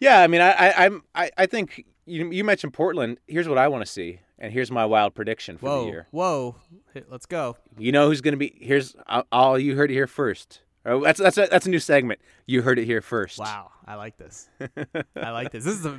[0.00, 3.18] yeah, I mean, I, I, I'm, I, I think you, you mentioned Portland.
[3.26, 6.06] Here's what I want to see, and here's my wild prediction for Whoa, the year.
[6.10, 6.56] whoa,
[6.94, 7.56] Hey, let's go.
[7.78, 8.56] You know who's going to be?
[8.60, 8.94] Here's
[9.32, 10.60] all- you heard it here first.
[10.86, 12.20] Oh, that's that's a, that's a new segment.
[12.46, 13.38] You heard it here first.
[13.38, 14.48] Wow, I like this.
[15.16, 15.64] I like this.
[15.64, 15.98] This is a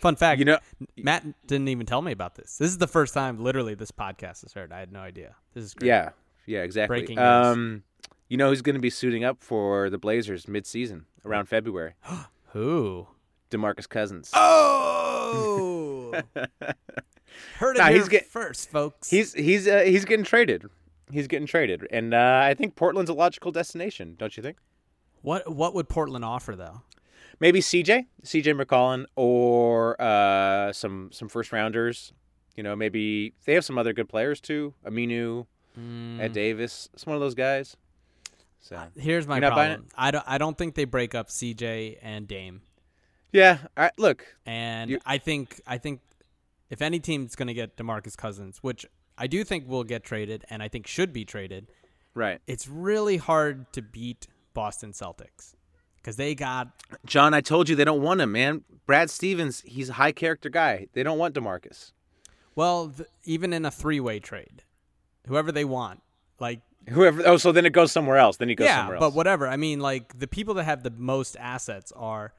[0.00, 0.58] Fun fact, You know-
[0.96, 2.56] Matt didn't even tell me about this.
[2.58, 4.70] This is the first time, literally, this podcast has heard.
[4.72, 5.34] I had no idea.
[5.54, 5.88] This is great.
[5.88, 6.10] Yeah,
[6.46, 6.98] yeah, exactly.
[6.98, 7.24] Breaking news.
[7.24, 7.82] um,
[8.28, 11.94] you know who's going to be suiting up for the Blazers mid-season around February?
[12.52, 13.08] Who?
[13.50, 14.30] DeMarcus Cousins.
[14.34, 15.65] Oh,
[17.58, 19.10] heard it Nah, he's get- first, folks.
[19.10, 20.64] He's he's uh, he's getting traded.
[21.10, 24.16] He's getting traded, and uh, I think Portland's a logical destination.
[24.18, 24.56] Don't you think?
[25.22, 25.50] what?
[25.52, 26.82] What would Portland offer though?
[27.38, 32.12] Maybe CJ, CJ McCollum, or uh, some some first rounders.
[32.56, 34.74] You know, maybe they have some other good players too.
[34.84, 35.46] Aminu,
[35.78, 36.20] Mm.
[36.20, 37.76] Ed Davis, some one of those guys.
[38.60, 39.88] So Here's my You're not buying problem.
[39.94, 40.24] I don't.
[40.26, 42.62] I don't think they break up CJ and Dame.
[43.36, 46.00] Yeah, I, look, And You- I think I think
[46.70, 48.84] if any team's going to get DeMarcus Cousins, which
[49.18, 51.68] I do think will get traded and I think should be traded,
[52.14, 55.54] right, it's really hard to beat Boston Celtics
[56.02, 56.68] cuz they got
[57.04, 57.34] John.
[57.34, 58.64] I told you they don't want him, man.
[58.86, 60.86] Brad Stevens, he's a high character guy.
[60.94, 61.92] They don't want Demarcus.
[62.54, 64.62] well, th- even in a three-way trade,
[65.26, 66.02] whoever they want,
[66.40, 67.26] like Whoever.
[67.26, 68.36] Oh, so then it goes somewhere else.
[68.36, 69.02] Then he goes yeah, somewhere else.
[69.02, 69.48] but whatever.
[69.48, 72.32] I mean, like the people that have the most assets are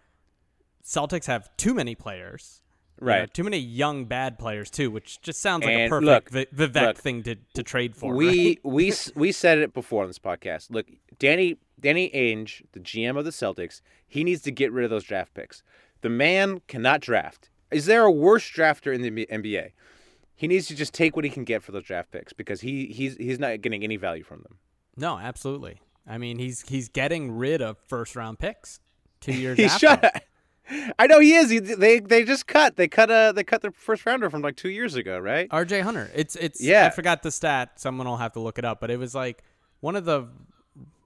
[0.87, 2.61] Celtics have too many players.
[2.99, 3.33] you know, Right.
[3.33, 6.81] too many young bad players too, which just sounds like a perfect look, Vi- Vivek
[6.81, 8.15] look, thing to, to trade for.
[8.15, 8.59] we right?
[8.63, 10.71] we we said it before on this podcast.
[10.71, 10.87] Look,
[11.19, 15.03] Danny Danny Ainge, the GM of the Celtics, he needs to get rid of those
[15.03, 15.61] draft picks.
[16.01, 17.49] The man cannot draft.
[17.69, 19.71] Is there a worse drafter in the NBA?
[20.35, 22.85] He needs to just take what he can get for those draft picks because he
[22.87, 24.57] he's he's not getting any value from them.
[24.95, 25.81] No, absolutely.
[26.07, 28.79] I mean, he's he's getting rid of first round picks
[29.19, 29.79] two years He after.
[29.87, 30.23] shut.
[30.99, 31.49] I know he is.
[31.49, 32.75] He, they they just cut.
[32.75, 35.49] They cut a they cut their first rounder from like two years ago, right?
[35.49, 36.09] RJ Hunter.
[36.13, 36.85] It's it's Yeah.
[36.85, 37.79] I forgot the stat.
[37.79, 39.43] Someone will have to look it up, but it was like
[39.79, 40.27] one of the.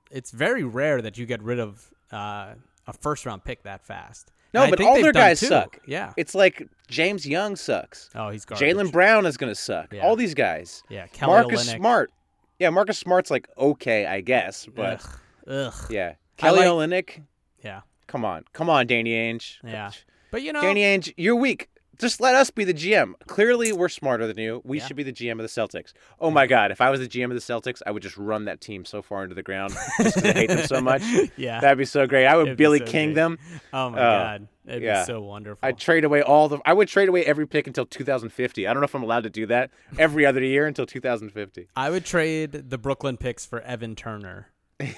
[0.10, 2.56] It's very rare that you get rid of uh,
[2.88, 4.32] a first round pick that fast.
[4.54, 5.80] No, And but all their guys suck.
[5.86, 6.12] Yeah.
[6.18, 8.10] It's like James Young sucks.
[8.16, 8.68] Oh, he's garbage.
[8.68, 9.94] Jaylen Brown is going to suck.
[9.94, 10.02] Yeah.
[10.06, 10.84] All these guys.
[10.90, 11.78] Yeah, Kelly Marcus Olynyk.
[11.78, 12.12] Smart.
[12.60, 15.02] Yeah, Marcus Smart's like okay, I guess, but
[15.48, 15.72] Ugh.
[15.74, 15.74] Ugh.
[15.90, 17.24] yeah, Kelly like- Olynyk.
[17.64, 17.82] Yeah.
[18.12, 19.56] Come on, come on, Danny Ainge.
[19.64, 19.92] Yeah.
[20.32, 21.70] But you know, Danny Ainge, you're weak.
[21.98, 23.14] Just let us be the GM.
[23.28, 24.60] Clearly, we're smarter than you.
[24.66, 24.88] We Yeah.
[24.88, 25.94] should be the GM of the Celtics.
[26.20, 28.46] Oh my God, if I was the GM of the Celtics, I would just run
[28.46, 31.04] that team so far into the ground just I hate them so much.
[31.38, 31.60] Yeah.
[31.62, 32.26] that'd be so great.
[32.26, 33.16] I would It'd Billy so King great.
[33.16, 33.38] them.
[33.72, 35.02] oh my Oh, god, it'd yeah.
[35.02, 35.60] be so wonderful.
[35.62, 36.60] I'd trade away all the.
[36.66, 38.68] I would trade away every pick until 2050.
[38.68, 39.70] I don't know if I'm allowed to do that.
[40.00, 41.68] Every other year until 2050.
[41.76, 44.48] I would trade the Brooklyn picks for Evan Turner.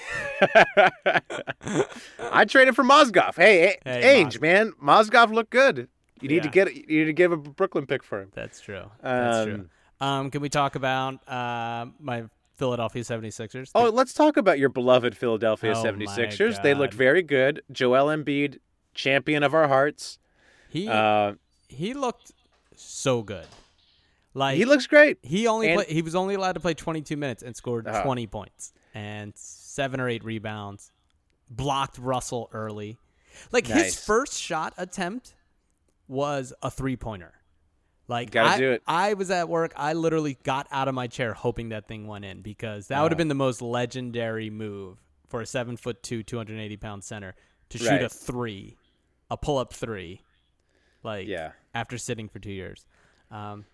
[2.32, 3.36] I traded for Mozgov.
[3.36, 4.40] Hey, hey, Hey, Ainge, Mozgov.
[4.42, 5.88] man, Mozgov looked good.
[6.20, 6.74] You need to get.
[6.74, 8.30] You need to give a Brooklyn pick for him.
[8.34, 8.90] That's true.
[9.02, 9.54] That's true.
[9.54, 9.70] Um,
[10.00, 12.24] Um, can we talk about uh, my
[12.56, 13.70] Philadelphia 76ers?
[13.74, 16.62] Oh, let's talk about your beloved Philadelphia Oh my 76ers.
[16.62, 17.62] They looked very good.
[17.70, 18.58] Joel Embiid,
[18.94, 20.18] champion of our hearts.
[20.68, 21.34] he Uh,
[21.68, 22.32] he looked
[22.76, 23.46] so good.
[24.34, 25.18] Like he looks great.
[25.22, 28.02] He only And- play, he was only allowed to play 22 minutes and scored Oh.
[28.02, 29.32] 20 points and
[29.74, 30.92] seven or eight rebounds.
[31.50, 32.98] Blocked Russell early.
[33.50, 35.34] Like his first shot attempt
[36.06, 37.32] was a three pointer.
[38.06, 38.82] Like Gotta I, do it.
[38.86, 39.72] I was at work.
[39.76, 43.10] I literally got out of my chair hoping that thing went in because that would
[43.10, 47.34] have been the most legendary move for a seven foot two, 280 pound center
[47.70, 48.02] to shoot Right.
[48.02, 48.76] a three,
[49.30, 50.20] a pull up three.
[51.02, 51.52] Like Yeah.
[51.74, 52.86] after sitting for two years.
[53.30, 53.64] Um,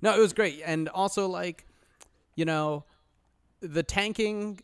[0.00, 1.66] no, it was great, and also like,
[2.36, 2.84] you know,
[3.60, 4.60] the tanking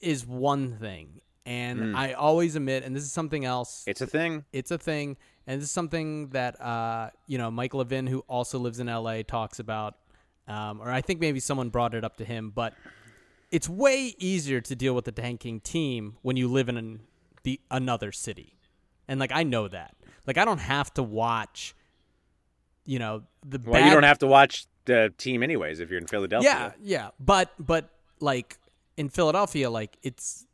[0.00, 1.96] is one thing, and Mm.
[1.96, 3.84] I always admit, and this is something else.
[3.86, 4.44] It's a thing.
[4.52, 8.58] It's a thing, and this is something that uh, you know, Mike Levin, who also
[8.58, 9.96] lives in LA, talks about,
[10.48, 12.74] um, or I think maybe someone brought it up to him, but
[13.50, 17.00] it's way easier to deal with the tanking team when you live in an,
[17.42, 18.56] the another city,
[19.08, 21.74] and like I know that, like I don't have to watch,
[22.84, 26.06] you know, the Well, you don't have to watch the team anyways if you're in
[26.06, 26.50] Philadelphia.
[26.50, 28.56] yeah, yeah, but but like
[29.00, 30.46] in Philadelphia, like it's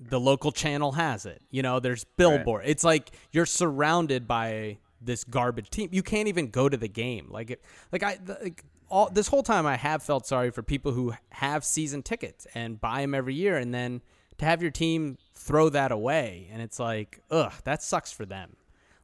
[0.00, 1.42] the local channel has it.
[1.50, 2.64] You know, there's billboard.
[2.66, 5.90] It's like you're surrounded by this garbage team.
[5.92, 7.28] You can't even go to the game.
[7.30, 10.92] Like it, like I like all this whole time I have felt sorry for people
[10.92, 14.00] who have season tickets and buy them every year, and then
[14.38, 18.56] to have your team throw that away, and it's like, ugh, that sucks for them.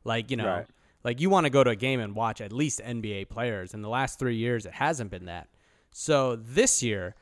[0.03, 0.49] Like you know.
[0.49, 0.67] Right.
[1.05, 3.73] Like you want to go to a game and watch at least NBA players.
[3.73, 5.49] In the last three years, it hasn't been that.
[5.93, 7.15] So this year,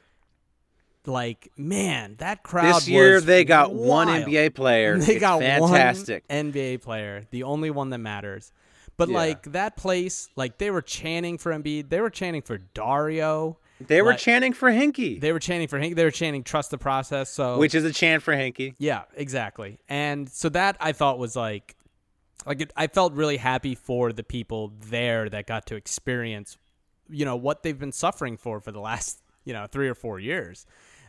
[1.08, 2.76] like man, that crowd.
[2.76, 4.08] This year they got one.
[4.08, 4.98] NBA player.
[5.06, 6.24] They It's got fantastic.
[6.28, 8.52] one NBA player, the only one that matters.
[8.96, 9.16] But Yeah.
[9.16, 14.00] like that place, like they were chanting for Embiid, they were chanting for Dario, They
[14.00, 16.78] were Like- chanting for Hinkie, they were chanting for Hank, they were chanting trust the
[16.78, 17.28] process.
[17.28, 18.74] So which is a chant for Hinkie.
[18.78, 19.78] yeah, exactly.
[19.88, 21.76] And so that I thought was like
[22.46, 26.56] like it, I felt really happy for the people there that got to experience,
[27.10, 30.18] you know, what they've been suffering for for the last you know three or four
[30.20, 30.64] years.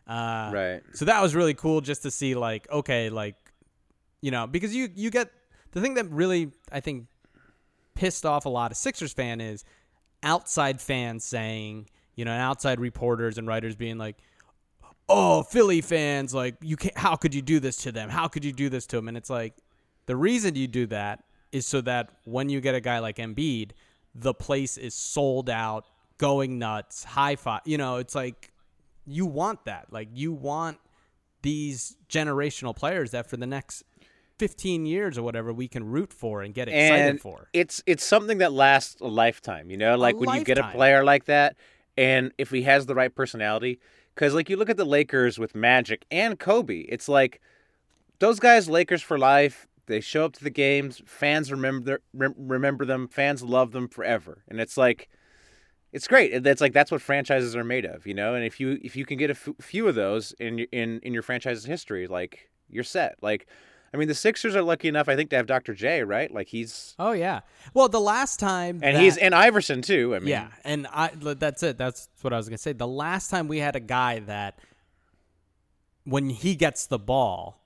[0.08, 0.82] Uh, Right.
[0.94, 3.36] So that was really cool just to see like okay like,
[4.22, 5.30] you know because you you get
[5.72, 7.08] the thing that really I think
[7.94, 9.64] pissed off a lot of Sixers fan is
[10.24, 14.18] outside fans saying you know and outside reporters and writers being like
[15.10, 18.44] oh philly fans like you can't how could you do this to them how could
[18.44, 19.54] you do this to them and it's like
[20.06, 23.72] the reason you do that is so that when you get a guy like Embiid
[24.16, 25.86] the place is sold out
[26.18, 28.52] going nuts high five you know it's like
[29.08, 30.78] you want that like you want
[31.42, 33.84] these generational players that for the next
[34.38, 38.04] 15 years or whatever we can root for and get excited and for it's it's
[38.04, 39.72] something that lasts a lifetime.
[39.72, 41.56] You know, like when you get a player like that,
[41.98, 43.80] and if he has the right personality,
[44.14, 47.42] because like you look at the Lakers with Magic and Kobe, it's like
[48.20, 49.68] those guys, Lakers for life.
[49.88, 51.02] They show up to the games.
[51.06, 53.08] Fans remember rem- remember them.
[53.08, 55.10] Fans love them forever, and it's like
[55.94, 56.44] it's great.
[56.44, 58.36] That's like that's what franchises are made of, you know.
[58.36, 61.00] And if you if you can get a f- few of those in your in
[61.02, 63.16] in your franchise's history, like you're set.
[63.22, 63.48] Like,
[63.94, 65.74] I mean, the Sixers are lucky enough, I think, to have Dr.
[65.74, 66.30] J, right?
[66.32, 67.40] Like he's oh yeah
[67.74, 70.14] well the last time and that- he's and Iverson too.
[70.14, 71.78] I mean, yeah, and I that's it.
[71.78, 72.74] That's what I was gonna say.
[72.74, 74.60] The last time we had a guy that,
[76.04, 77.62] when he gets the ball,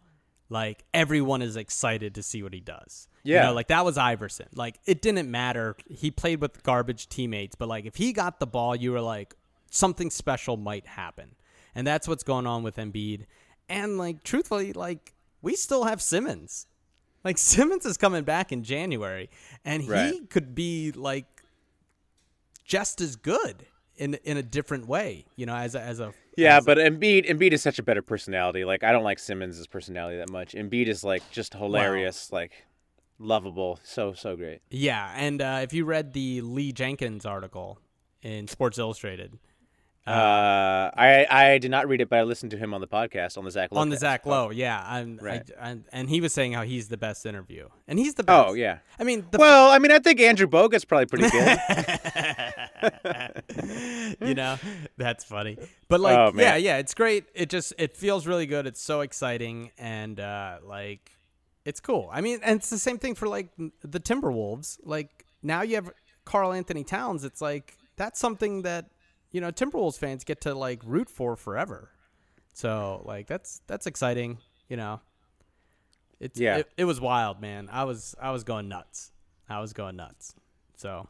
[0.50, 3.08] like everyone is excited to see what he does.
[3.24, 3.46] You Yeah.
[3.48, 4.48] know, like that was Iverson.
[4.56, 5.76] Like it didn't matter.
[5.90, 9.36] He played with garbage teammates, but like if he got the ball, you were like
[9.70, 11.36] something special might happen,
[11.76, 13.26] and that's what's going on with Embiid.
[13.70, 16.68] And like truthfully, like we still have Simmons.
[17.24, 19.30] Like Simmons is coming back in January,
[19.64, 20.30] and he Right.
[20.30, 21.26] could be like
[22.66, 23.66] just as good
[23.98, 25.26] in in a different way.
[25.36, 26.58] You know, as a, as a yeah.
[26.58, 28.66] as a- But Embiid, Embiid is such a better personality.
[28.66, 30.54] Like I don't like Simmons' personality that much.
[30.54, 32.66] Embiid is like just hilarious, like
[33.22, 34.62] lovable, so so great.
[34.70, 35.14] yeah.
[35.16, 37.80] And uh, if you read the Lee Jenkins article
[38.22, 39.38] in Sports Illustrated
[40.08, 43.38] Uh, I I did not read it, but I listened to him on the podcast
[43.38, 44.02] on the Zach Lowe on the cast.
[44.02, 45.48] Zach Lowe, yeah, I'm, Right.
[45.62, 48.48] I, I, and he was saying how he's the best interview, and he's the best.
[48.50, 48.80] Oh yeah.
[49.00, 51.60] I mean, Well, I mean, I think Andrew Bogut's probably pretty good.
[54.22, 54.58] you know
[54.98, 55.58] that's funny
[55.88, 59.02] but like Oh, yeah yeah it's great it just it feels really good it's so
[59.02, 61.12] exciting and uh like
[61.66, 63.50] it's cool i mean and it's the same thing for like
[63.84, 65.92] the timberwolves like now you have
[66.26, 68.86] karl anthony towns it's like that's something that
[69.32, 71.90] you know timberwolves fans get to like root for forever
[72.54, 74.38] so like that's that's exciting
[74.70, 75.00] you know
[76.20, 76.58] it's Yeah.
[76.58, 79.12] it, it was wild man i was i was going nuts
[79.50, 80.34] i was going nuts
[80.78, 81.08] so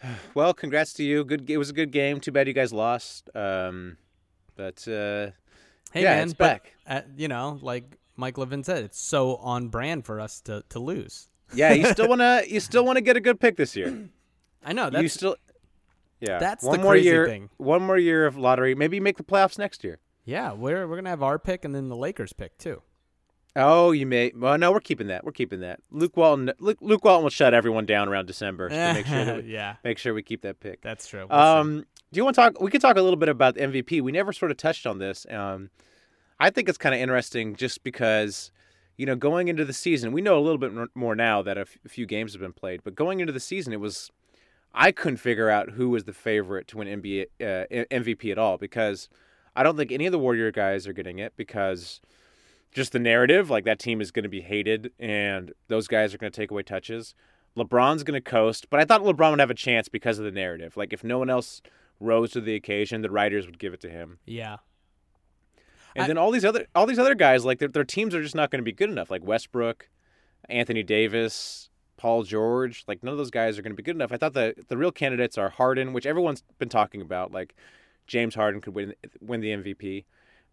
[0.34, 1.24] well, congrats to you.
[1.24, 1.50] Good.
[1.50, 2.20] It was a good game.
[2.20, 3.30] Too bad you guys lost.
[3.34, 3.96] Um,
[4.54, 5.34] but uh,
[5.92, 6.74] Hey yeah, man, it's but, back.
[6.86, 10.78] uh, you know, like Mike Levin said, it's so on brand for us to, to
[10.78, 11.28] lose.
[11.54, 14.10] Yeah, you still wanna you still wanna get a good pick this year.
[14.62, 15.36] I know that's you still.
[16.20, 17.26] Yeah, that's one the more crazy year.
[17.26, 17.48] thing.
[17.56, 18.74] One more year of lottery.
[18.74, 20.00] Maybe make the playoffs next year.
[20.24, 20.52] yeah.
[20.52, 22.82] We're we're gonna have our pick and then the Lakers pick too.
[23.56, 24.30] Oh, you may.
[24.36, 25.24] Well, no, we're keeping that.
[25.24, 25.80] We're keeping that.
[25.90, 26.52] Luke Walton.
[26.60, 29.76] Luke, Luke Walton will shut everyone down around December to make sure that we, yeah,
[29.82, 30.82] make sure we keep that pick.
[30.82, 31.26] that's true.
[31.28, 31.42] We'll see.
[31.60, 32.60] Um, do you want to talk?
[32.60, 34.00] We could talk a little bit about the MVP.
[34.02, 35.26] We never sort of touched on this.
[35.30, 35.70] Um,
[36.40, 38.52] I think it's kind of interesting just because,
[38.96, 41.64] you know, going into the season, we know a little bit more- now that a
[41.64, 42.82] few games have been played.
[42.84, 44.10] But going into the season, it was
[44.74, 48.58] I couldn't figure out who was the favorite to win NBA uh, MVP at all
[48.58, 49.08] because
[49.56, 52.00] I don't think any of the Warrior guys are getting it because
[52.70, 56.18] just the narrative, like that team is going to be hated and those guys are
[56.18, 57.14] going to take away touches.
[57.56, 60.30] LeBron's going to coast, but I thought LeBron would have a chance because of the
[60.30, 60.76] narrative.
[60.76, 61.60] Like if no one else
[61.98, 64.18] rose to the occasion, the writers would give it to him.
[64.26, 64.58] yeah,
[65.98, 68.22] And I- then all these other all these other guys, like their, their teams are
[68.22, 69.10] just not going to be good enough.
[69.10, 69.88] Like Westbrook,
[70.48, 74.12] Anthony Davis, Paul George, like none of those guys are going to be good enough.
[74.12, 77.32] I thought the the real candidates are Harden, which everyone's been talking about.
[77.32, 77.54] Like
[78.06, 80.04] James Harden could win win the MVP,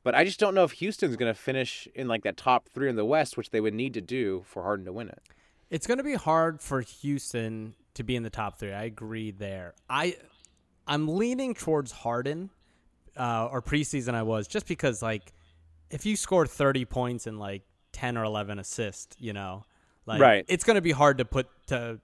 [0.03, 2.89] but I just don't know if Houston's going to finish in like that top three
[2.89, 5.21] in the West, which they would need to do for Harden to win it.
[5.69, 8.73] it's gonna be hard for Houston to be in the top three.
[8.73, 9.73] I agree there.
[9.89, 10.17] I
[10.87, 12.49] I'm leaning towards Harden,
[13.17, 15.33] uh, or preseason I was just because like
[15.89, 19.63] if you score 30 points and like 10 or 11 assists, you know,
[20.05, 20.45] like Right.
[20.47, 21.99] it's going to be hard to put to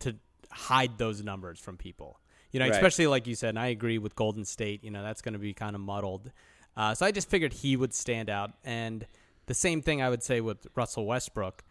[0.00, 0.14] to
[0.50, 2.20] hide those numbers from people.
[2.52, 2.74] You know, Right.
[2.74, 5.38] especially like you said, and I agree with Golden State, you know, that's going to
[5.38, 6.30] be kind of muddled.
[6.76, 9.06] Uh, so I just figured he would stand out and
[9.46, 11.64] the same thing I would say with Russell Westbrook.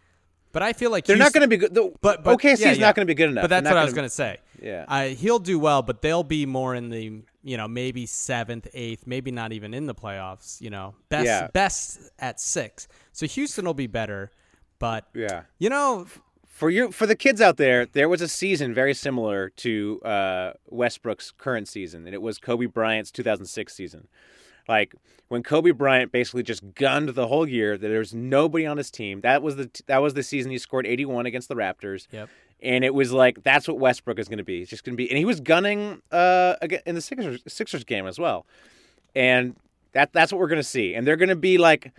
[0.51, 1.73] But I feel like They're not going to be good.
[1.73, 2.85] The, but, but OKC yeah, is yeah.
[2.87, 3.43] not going to be good enough.
[3.43, 4.37] But that's what I was going to say.
[4.61, 4.85] Yeah.
[4.87, 9.05] Uh, he'll do well, but they'll be more in the you know maybe seventh, eighth,
[9.07, 10.59] maybe not even in the playoffs.
[10.61, 11.47] You know, best Yeah.
[11.53, 12.87] best at six.
[13.13, 14.31] So Houston will be better,
[14.79, 15.43] but Yeah.
[15.59, 16.07] you know,
[16.47, 20.53] For you, for the kids out there, there was a season very similar to uh,
[20.65, 24.07] Westbrook's current season, and it was Kobe Bryant's 2006 season.
[24.67, 24.95] Like
[25.27, 28.89] when Kobe Bryant basically just gunned the whole year, that there was nobody on his
[28.89, 29.21] team.
[29.21, 32.07] That was the that was the season he scored 81 against the Raptors.
[32.11, 32.27] Yep.
[32.61, 34.61] And it was like that's what Westbrook is going to be.
[34.61, 36.55] It's just going to be, and he was gunning uh
[36.85, 38.45] in the Sixers Sixers game as well.
[39.15, 39.55] And
[39.93, 40.95] that that's what we're going to see.
[40.95, 41.91] And they're going to be like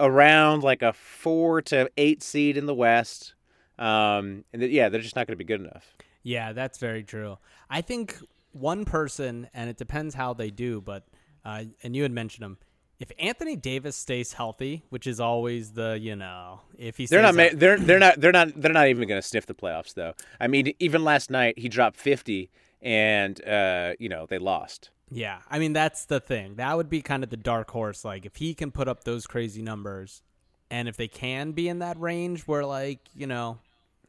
[0.00, 3.34] around like a four to eight seed in the West.
[3.78, 5.94] Um, and yeah, they're just not going to be good enough.
[6.22, 7.38] Yeah, that's very true.
[7.70, 8.16] I think
[8.52, 11.04] one person, and it depends how they do, but
[11.44, 12.58] uh, and you had mentioned him.
[12.98, 17.34] If Anthony Davis stays healthy, which is always the you know, if he They're not.
[17.34, 18.20] Ma- they're they're not.
[18.20, 18.60] They're not.
[18.60, 20.14] They're not even going to sniff the playoffs, though.
[20.40, 24.90] I mean, even last night he dropped fifty, and uh, you know they lost.
[25.10, 26.56] Yeah, I mean that's the thing.
[26.56, 28.04] That would be kind of the dark horse.
[28.04, 30.22] Like if he can put up those crazy numbers,
[30.70, 33.58] and if they can be in that range where like you know,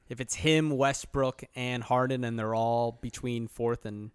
[0.08, 4.12] if it's him, Westbrook, and Harden, and they're all between fourth and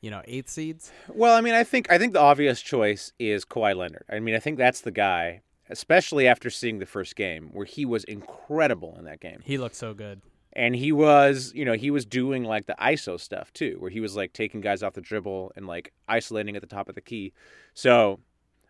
[0.00, 0.90] you know eighth seeds.
[1.08, 4.04] Well, I mean, I think I think the obvious choice is Kawhi Leonard.
[4.10, 7.84] I mean, I think that's the guy, especially after seeing the first game where he
[7.84, 9.40] was incredible in that game.
[9.44, 10.20] He looked so good.
[10.52, 14.00] and he was you know he was doing like the iso stuff too where he
[14.00, 17.00] was like taking guys off the dribble and like isolating at the top of the
[17.02, 17.32] key
[17.74, 18.18] so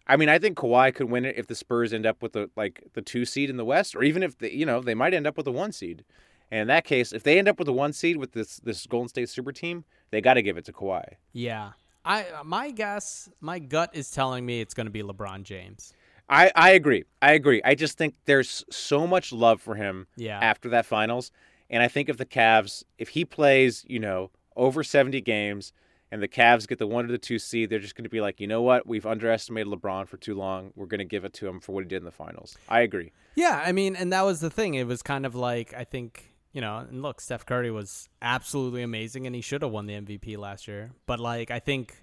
[0.08, 2.50] i mean i think Kawhi could win it if the spurs end up with the
[2.56, 5.14] like the two seed in the west or even if they you know they might
[5.14, 6.02] end up with the one seed
[6.50, 8.84] and in that case if they end up with the one seed with this this
[8.86, 11.04] golden state super team they got to give it to Kawhi.
[11.32, 11.72] Yeah,
[12.04, 15.92] I uh, my guess, my gut is telling me it's going to be LeBron James.
[16.28, 17.04] I, I agree.
[17.22, 17.60] I agree.
[17.64, 20.40] I just think there's so much love for him Yeah.
[20.40, 21.30] after that finals.
[21.70, 25.72] And I think if the Cavs, if he plays, you know, over 70 games
[26.10, 28.20] and the Cavs get the one or the two seed, they're just going to be
[28.20, 28.88] like, you know what?
[28.88, 30.72] We've underestimated LeBron for too long.
[30.74, 32.56] We're going to give it to him for what he did in the finals.
[32.68, 33.12] I agree.
[33.36, 34.74] Yeah, I mean, and that was the thing.
[34.74, 38.82] It was kind of like I think you know, and look, Steph Curry was absolutely
[38.82, 40.90] amazing, and he should have won the MVP last year.
[41.04, 42.02] But like, I think,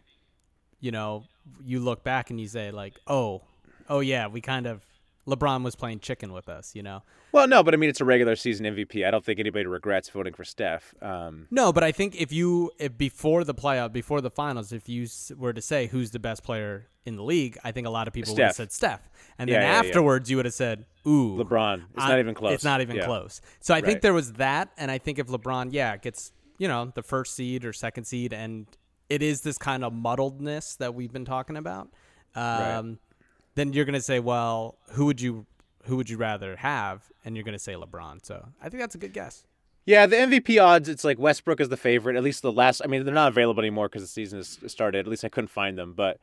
[0.79, 1.23] you know,
[1.65, 3.41] you look back and you say like, oh,
[3.89, 4.85] oh yeah, we kind of
[5.27, 7.01] LeBron was playing chicken with us, you know.
[7.31, 9.05] Well, no, but I mean, it's a regular season MVP.
[9.07, 10.93] I don't think anybody regrets voting for Steph.
[11.01, 14.89] Um, No, but I think if you if before the playoff, before the finals, if
[14.89, 15.07] you
[15.37, 18.13] were to say who's the best player in the league, I think a lot of
[18.13, 19.79] people would have said Steph, and Yeah, then yeah, yeah.
[19.89, 21.83] afterwards you would have said, "Ooh, LeBron.
[21.95, 22.53] It's I- not even close.
[22.53, 23.05] It's not even Yeah.
[23.05, 26.67] close." So I think there was that, and I think if LeBron, yeah, gets you
[26.67, 28.67] know the first seed or second seed, and
[29.09, 31.89] it is this kind of muddledness that we've been talking about,
[32.35, 32.99] um,
[33.55, 35.45] then you're gonna say, "Well, who would you
[35.85, 38.25] who would you rather have?" And you're gonna say LeBron.
[38.25, 39.45] So I think that's a good guess.
[39.85, 42.15] Yeah, the MVP odds, it's like Westbrook is the favorite.
[42.15, 44.99] At least the last, I mean, they're not available anymore because the season has started.
[44.99, 45.93] At least I couldn't find them.
[45.93, 46.19] But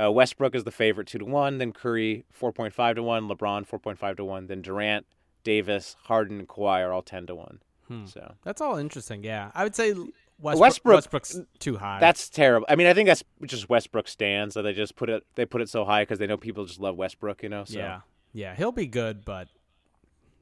[0.00, 1.58] uh, Westbrook is the favorite, two to one.
[1.58, 3.28] Then Curry, four point five to one.
[3.28, 4.48] LeBron, four point five to one.
[4.48, 5.06] Then Durant,
[5.44, 7.60] Davis, Harden, Kawhi are all ten to one.
[7.86, 8.06] Hmm.
[8.06, 9.22] So That's all interesting.
[9.22, 9.94] Yeah, I would say
[10.40, 12.00] Westbrook, Westbrook- Westbrook's too high.
[12.00, 12.66] that's terrible.
[12.68, 14.54] I mean, I think that's just Westbrook stands.
[14.54, 16.80] So they just put it, they put it so high because they know people just
[16.80, 17.42] love Westbrook.
[17.42, 17.64] You know.
[17.64, 17.78] So.
[17.78, 18.00] yeah,
[18.32, 18.54] yeah.
[18.54, 19.48] He'll be good, but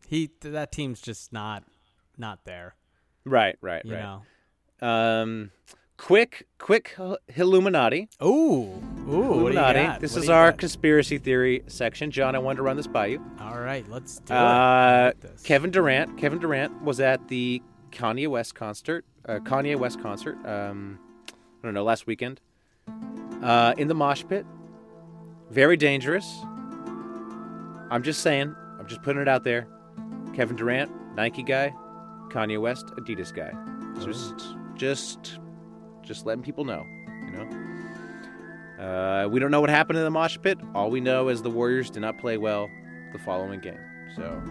[0.08, 1.64] he that team's just not
[2.16, 2.74] not there.
[3.24, 3.56] Right.
[3.60, 3.84] Right.
[3.84, 4.02] You right.
[4.80, 4.86] know.
[4.86, 5.50] Um,
[5.96, 6.96] quick, quick
[7.36, 8.08] Illuminati.
[8.22, 8.72] Ooh, ooh.
[8.72, 9.20] What do you
[9.60, 10.00] Illuminati.
[10.00, 10.58] This What is our got?
[10.58, 12.10] conspiracy theory section.
[12.10, 13.24] John, I wanted to run this by you.
[13.40, 14.36] All right, let's do it.
[14.36, 15.42] Uh, I like this.
[15.42, 16.18] Kevin Durant.
[16.18, 17.62] Kevin Durant was at the
[17.92, 19.04] Kanye West concert.
[19.26, 20.36] Uh, Kanye West concert.
[20.46, 22.40] Um, I don't know, last weekend.
[23.42, 24.44] Uh, in the mosh pit.
[25.50, 26.40] Very dangerous.
[27.90, 28.54] I'm just saying.
[28.78, 29.68] I'm just putting it out there.
[30.34, 31.72] Kevin Durant, Nike guy.
[32.30, 33.52] Kanye West, Adidas guy.
[34.02, 35.38] Just, just,
[36.02, 36.86] just letting people know.
[37.26, 37.72] You know.
[38.82, 40.58] Uh, we don't know what happened in the mosh pit.
[40.74, 42.68] All we know is the Warriors did not play well
[43.12, 43.78] the following game.
[44.16, 44.42] So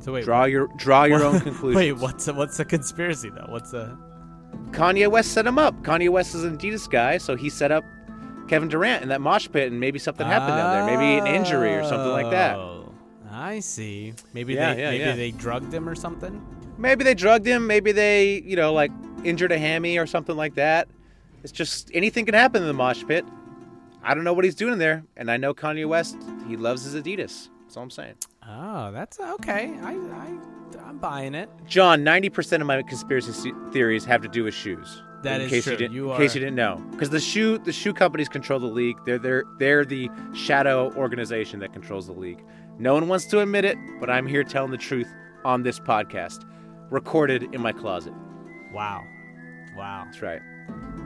[0.00, 1.76] so wait, draw your draw your own conclusions.
[1.76, 3.46] Wait, what's a, what's a conspiracy though?
[3.48, 3.98] What's a
[4.70, 5.74] Kanye West set him up.
[5.82, 7.84] Kanye West is an Adidas guy, so he set up
[8.48, 10.96] Kevin Durant in that mosh pit, and maybe something happened down there.
[10.96, 12.56] Maybe an injury or something like that.
[12.56, 12.92] Oh,
[13.30, 14.14] I see.
[14.32, 15.16] Maybe Yeah, they yeah, maybe yeah.
[15.16, 16.44] they drugged him or something.
[16.76, 17.66] Maybe they drugged him.
[17.66, 18.90] Maybe they, you know, like
[19.24, 20.88] injured a hammy or something like that.
[21.42, 23.24] It's just anything can happen in the mosh pit.
[24.02, 26.16] I don't know what he's doing in there, and I know Kanye West.
[26.46, 27.48] He loves his Adidas.
[27.68, 28.14] That's all I'm saying.
[28.48, 29.78] Oh, that's okay.
[29.82, 30.38] I I
[30.86, 31.50] I'm buying it.
[31.66, 35.02] John, ninety percent of my conspiracy theories have to do with shoes.
[35.22, 35.72] That in is case true.
[35.72, 38.58] You didn't, You in case you didn't know, because the shoe the shoe companies control
[38.58, 38.96] the league.
[39.04, 42.42] They're they're they're the shadow organization that controls the league.
[42.78, 45.12] No one wants to admit it, but I'm here telling the truth
[45.44, 46.46] on this podcast,
[46.88, 48.14] recorded in my closet.
[48.72, 49.04] Wow,
[49.76, 50.04] wow.
[50.06, 50.40] That's right.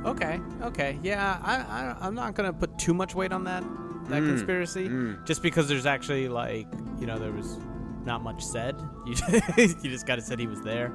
[0.05, 0.99] Okay, okay.
[1.03, 3.63] Yeah, I, I I'm not gonna put too much weight on that
[4.09, 5.25] that Mm, conspiracy, mm.
[5.27, 6.67] just because there's actually like
[6.99, 7.59] you know there was
[8.05, 8.75] not much said.
[9.07, 9.15] You
[9.57, 10.93] you just of said he was there.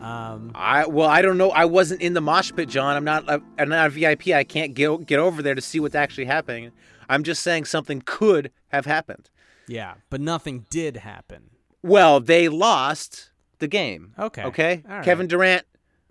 [0.00, 1.50] Um, I well, I don't know.
[1.50, 2.96] I wasn't in the mosh pit, John.
[2.96, 3.24] I'm not.
[3.58, 4.28] I'm not a VIP.
[4.28, 6.72] I can't get get over there to see what's actually happening.
[7.08, 9.30] I'm just saying something could have happened.
[9.66, 11.50] yeah, but nothing did happen.
[11.82, 14.12] Well, they lost the game.
[14.18, 14.42] Okay.
[14.44, 14.82] Okay.
[14.86, 15.04] Right.
[15.04, 15.64] Kevin Durant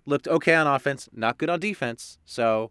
[0.06, 2.18] looked okay on offense, not good on defense.
[2.24, 2.70] So,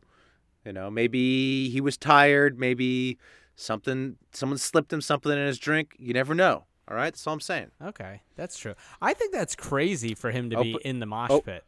[0.66, 2.60] you know, maybe he was tired.
[2.60, 3.18] Maybe
[3.56, 5.96] something, someone slipped him something in his drink.
[5.98, 6.66] You never know.
[6.88, 7.14] All right.
[7.14, 7.72] That's all I'm saying.
[7.82, 8.74] Okay, that's true.
[9.02, 11.42] I think that's crazy for him to Oh, be in the mosh oh.
[11.42, 11.64] pit.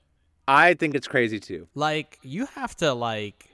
[0.48, 1.68] I think it's crazy too.
[1.74, 3.50] Like you have to like,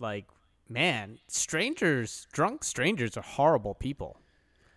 [0.00, 0.26] like
[0.68, 4.20] man, strangers, drunk strangers are horrible people.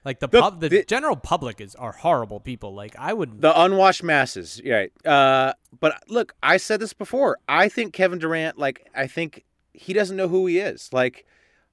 [0.09, 2.73] Like the The- pub, the, the- general public is are horrible people.
[2.73, 3.41] Like I would.
[3.41, 4.59] The unwashed masses.
[4.65, 4.91] Right.
[5.05, 7.37] Uh, but look, I said this before.
[7.47, 10.89] I think Kevin Durant, like, I think he doesn't know who he is.
[10.91, 11.27] Like,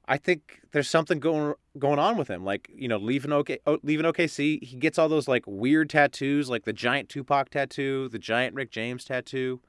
[0.07, 2.45] I think there's something going going on with him.
[2.45, 6.51] Like, you know, leaving OK, oh, leaving OKC, he gets all those like weird tattoos,
[6.51, 9.61] like the giant Tupac tattoo, the giant Rick James tattoo.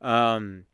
[0.00, 0.64] Um,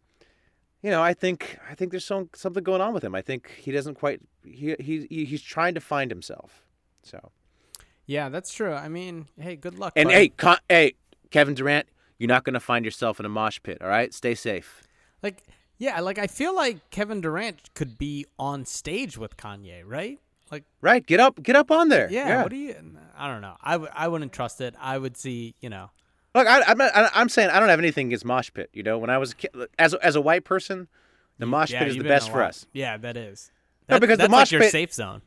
[0.80, 3.14] you know, I think I think there's some something going on with him.
[3.16, 6.62] I think he doesn't quite he he- he's trying to find himself.
[7.02, 7.30] So.
[8.06, 8.72] yeah, that's true.
[8.74, 9.92] I mean, hey, good luck.
[9.96, 10.16] And buddy.
[10.18, 10.94] hey, Con- hey,
[11.30, 11.86] Kevin Durant,
[12.18, 13.78] you're not going to find yourself in a mosh pit.
[13.80, 14.82] All right, stay safe.
[15.22, 15.42] like
[15.78, 20.20] yeah, like I feel like Kevin Durant could be on stage with Kanye, right?
[20.50, 22.08] Like Right, get up, get up on there.
[22.10, 22.76] yeah, what do you?
[23.16, 23.56] I don't know.
[23.60, 24.74] I w- I wouldn't trust it.
[24.80, 25.90] I would see, you know.
[26.34, 28.70] Look, I, I'm not, I- I'm saying I don't have anything against mosh pit.
[28.72, 30.86] You know, when I was a kid, as as a white person,
[31.38, 32.66] the mosh yeah, pit is the best for us.
[32.72, 33.50] Yeah, that is.
[33.88, 35.22] No, That- because the that's like mosh your pit- safe zone.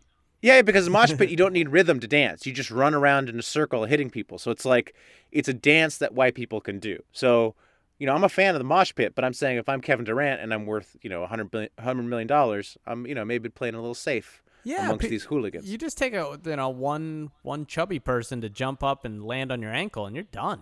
[0.46, 2.46] Yeah, because the mosh pit, you don't need rhythm to dance.
[2.46, 4.38] You just run around in a circle hitting people.
[4.38, 4.94] So it's like
[5.32, 7.02] it's a dance that white people can do.
[7.12, 7.56] So,
[7.98, 10.06] you know, I'm a fan of the mosh pit, but I'm saying if I'm Kevin
[10.06, 13.50] Durant and I'm worth, you know, 100 billion, 100 million dollars, I'm, you know, maybe
[13.50, 15.68] playing a little safe Yeah, amongst pe- these hooligans.
[15.68, 19.52] You just take a you know one one chubby person to jump up and land
[19.52, 20.62] on your ankle, and you're done.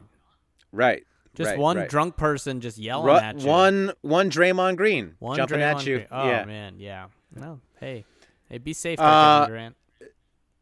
[0.72, 1.04] Right.
[1.36, 1.90] Just right, one right.
[1.90, 3.50] drunk person just yelling Ru- at you.
[3.50, 5.96] One one Draymond Green one jumping Draymond at you.
[5.98, 6.08] Green.
[6.10, 6.46] Oh yeah.
[6.46, 7.08] man, yeah.
[7.36, 8.06] No, hey,
[8.54, 9.76] hey, be safe, Uh, Durant.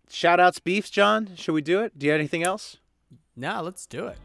[0.10, 1.36] Shout outs beefs, John.
[1.36, 1.98] Should we do it?
[1.98, 2.78] Do you have anything else?
[3.36, 4.18] No, let's do it.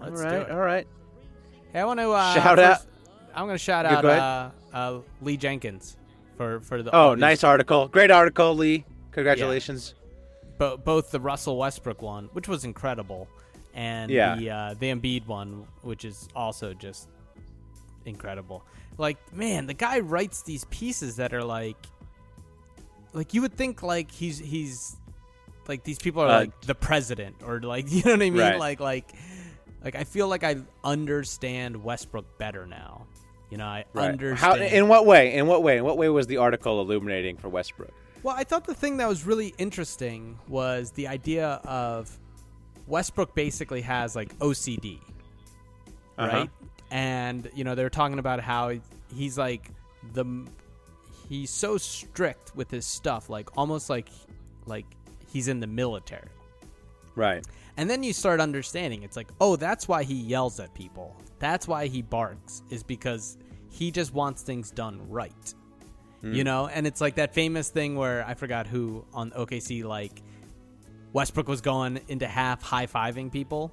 [0.00, 0.30] Let's all right.
[0.30, 0.50] do it.
[0.50, 0.86] All right.
[1.72, 2.86] Hey, I want to uh, Shout first-
[3.34, 5.96] I'm going to shout out uh, uh, Lee Jenkins
[6.36, 7.86] for for the Oh, nice article.
[7.88, 8.84] Great article, Lee.
[9.12, 9.94] Congratulations.
[10.58, 13.28] bo- both the Russell Westbrook one, which was incredible,
[13.74, 14.34] and Yeah.
[14.36, 17.08] the uh, the Embiid one, which is also just
[18.04, 18.64] incredible.
[18.98, 21.76] Like, man, the guy writes these pieces that are like,
[23.12, 24.96] like you would think like he's he's
[25.68, 28.36] like these people are Uh, like the president or like you know what I mean?
[28.38, 28.58] Right.
[28.58, 29.12] Like like
[29.84, 33.06] like I feel like I understand Westbrook better now.
[33.50, 34.10] You know, I Right.
[34.12, 34.38] understand.
[34.38, 34.54] How?
[34.76, 35.34] In what way?
[35.34, 35.78] In what way?
[35.78, 37.92] In what way was the article illuminating for Westbrook?
[38.22, 42.16] Well, I thought the thing that was really interesting was the idea of
[42.86, 44.98] Westbrook basically has like OCD,
[46.18, 46.26] Uh-huh.
[46.36, 46.50] right?
[46.90, 48.72] And you know they were talking about how
[49.14, 49.70] he's like
[50.12, 50.24] the
[51.30, 54.10] he's so strict with his stuff, like almost like
[54.66, 54.84] like
[55.32, 56.28] he's in the military.
[57.14, 57.46] Right.
[57.76, 61.16] And then you start understanding it's like, oh, that's why he yells at people.
[61.38, 63.38] That's why he barks is because
[63.70, 65.54] he just wants things done right.
[66.22, 66.42] You hmm.
[66.42, 70.22] know, and it's like that famous thing where I forgot who on OKC like
[71.14, 73.72] Westbrook was going into half high fiving people,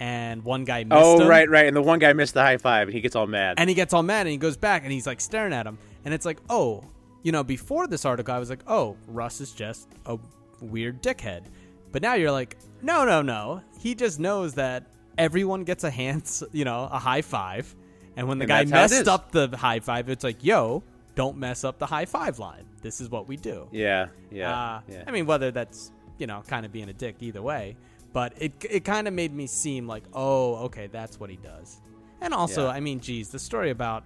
[0.00, 1.66] and one guy missed Oh, him, right, right.
[1.66, 3.54] And the one guy missed the high five, and he gets all mad.
[3.58, 5.78] and he gets all mad and he goes back and he's like staring at him,
[6.04, 6.84] and it's like, oh,
[7.22, 10.18] you know, before this article I was like, oh, Russ is just a
[10.60, 11.44] weird dickhead,
[11.92, 14.86] but now you're like, no, no, no, he just knows that
[15.16, 17.74] everyone gets a hands, you know, a high five,
[18.16, 20.44] and when the And guy that's how it messed up the high five, it's like,
[20.44, 20.82] yo,
[21.14, 22.64] don't mess up the high five line.
[22.82, 23.68] This is what we do.
[23.72, 25.04] yeah, yeah, Uh, yeah.
[25.06, 27.76] I mean, whether that's you know kind of being a dick either way,
[28.14, 31.80] but it it kind of made me seem like, oh, okay, that's what he does.
[32.22, 32.70] And also, Yeah.
[32.70, 34.04] I mean, geez, the story about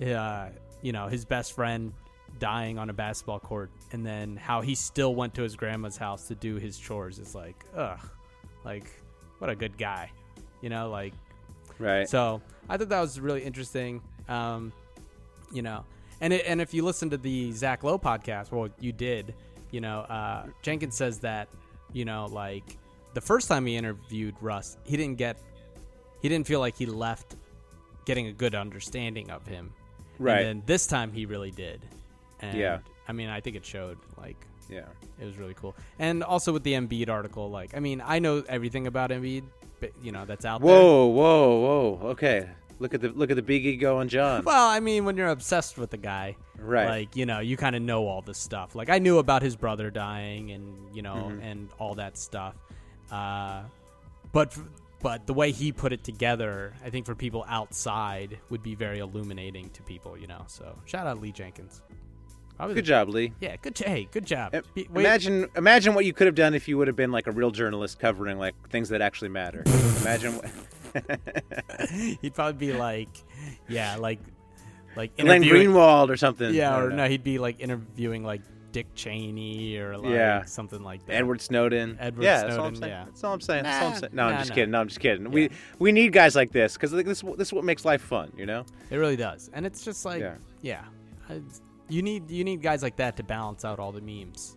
[0.00, 0.48] uh,
[0.80, 1.92] you know his best friend
[2.38, 6.28] dying on a basketball court, and then how he still went to his grandma's house
[6.28, 7.98] to do his chores is like, ugh,
[8.64, 8.88] like
[9.38, 10.10] what a good guy,
[10.62, 11.12] you know, like
[11.80, 12.08] right.
[12.08, 14.00] so I thought that was really interesting.
[14.28, 14.72] Um,
[15.52, 15.84] you know,
[16.20, 19.34] and it, and if you listen to the Zach Lowe podcast, well, you did.
[19.72, 21.48] You know, uh, Jenkins says that
[21.92, 22.78] you know, like
[23.14, 25.38] the first time he interviewed Russ, he didn't get,
[26.22, 27.36] he didn't feel like he left
[28.04, 29.72] getting a good understanding of him.
[30.18, 30.38] Right.
[30.38, 31.80] And then this time he really did.
[32.40, 32.78] And Yeah.
[33.08, 33.98] I mean, I think it showed.
[34.18, 34.36] Like,
[34.68, 34.84] yeah.
[35.20, 35.74] it was really cool.
[35.98, 39.44] And also with the Embiid article, like, I mean, I know everything about Embiid,
[39.80, 40.70] but you know, that's out there.
[40.70, 41.58] Whoa, whoa,
[41.98, 42.08] whoa.
[42.10, 42.48] Okay.
[42.80, 44.44] Look at the look at the big ego on John.
[44.46, 46.88] Well, I mean, when you're obsessed with the guy, Right.
[46.88, 48.74] Like you know, you kind of know all this stuff.
[48.76, 51.42] Like I knew about his brother dying, and you know, Mhm.
[51.42, 52.54] and all that stuff.
[53.10, 53.62] Uh,
[54.32, 54.56] but
[55.00, 58.98] but the way he put it together, I think for people outside would be very
[58.98, 60.18] illuminating to people.
[60.18, 61.82] You know, so shout out Lee Jenkins.
[62.56, 63.32] Probably Good job, Lee.
[63.40, 63.78] Yeah, good.
[63.78, 64.52] Hey, good job.
[64.74, 67.30] Wait- Imagine imagine what you could have done if you would have been like a
[67.30, 69.62] real journalist covering like things that actually matter.
[70.00, 70.50] imagine what
[72.20, 73.08] he'd probably be like,
[73.68, 74.18] yeah, like
[74.96, 76.52] like Glenn interviewing- Greenwald or something.
[76.52, 78.42] Yeah, or no, he'd be like interviewing like
[78.78, 80.44] Dick Cheney or like Yeah.
[80.44, 81.14] something like that.
[81.14, 81.96] Edward Snowden.
[81.98, 82.48] Edward yeah, Snowden.
[82.48, 82.92] that's all I'm saying.
[82.92, 83.62] Yeah, That's all I'm saying.
[83.64, 84.10] That's all I'm Nah, saying.
[84.14, 84.54] No, I'm just nah.
[84.54, 84.70] kidding.
[84.70, 85.30] No, I'm just kidding.
[85.32, 85.50] We
[85.80, 88.30] we need guys like this because like, this this is what makes life fun.
[88.36, 88.64] You know.
[88.90, 90.34] It really does, and it's just like, Yeah.
[90.62, 90.84] yeah,
[91.28, 91.40] I-
[91.88, 94.56] you need you need guys like that to balance out all the memes.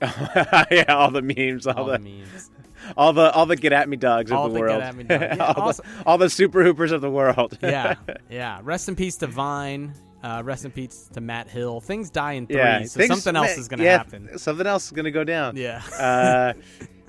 [0.02, 2.50] yeah, all the memes, all, All the, the memes.
[2.96, 4.96] all the all the get at me dogs All of the the get world, at
[4.96, 5.22] me dogs.
[5.36, 7.56] Yeah, all, also- the, all the super hoopers of the world.
[7.62, 7.94] yeah,
[8.30, 8.60] yeah.
[8.64, 9.92] Rest in peace to Vine.
[10.22, 11.80] Uh, rest in peace to Matt Hill.
[11.80, 12.82] Things die in threes, yeah.
[12.84, 14.36] so something else is gonna yeah, happen.
[14.38, 15.56] Something else is gonna go down.
[15.56, 15.80] Yeah.
[15.96, 16.54] uh,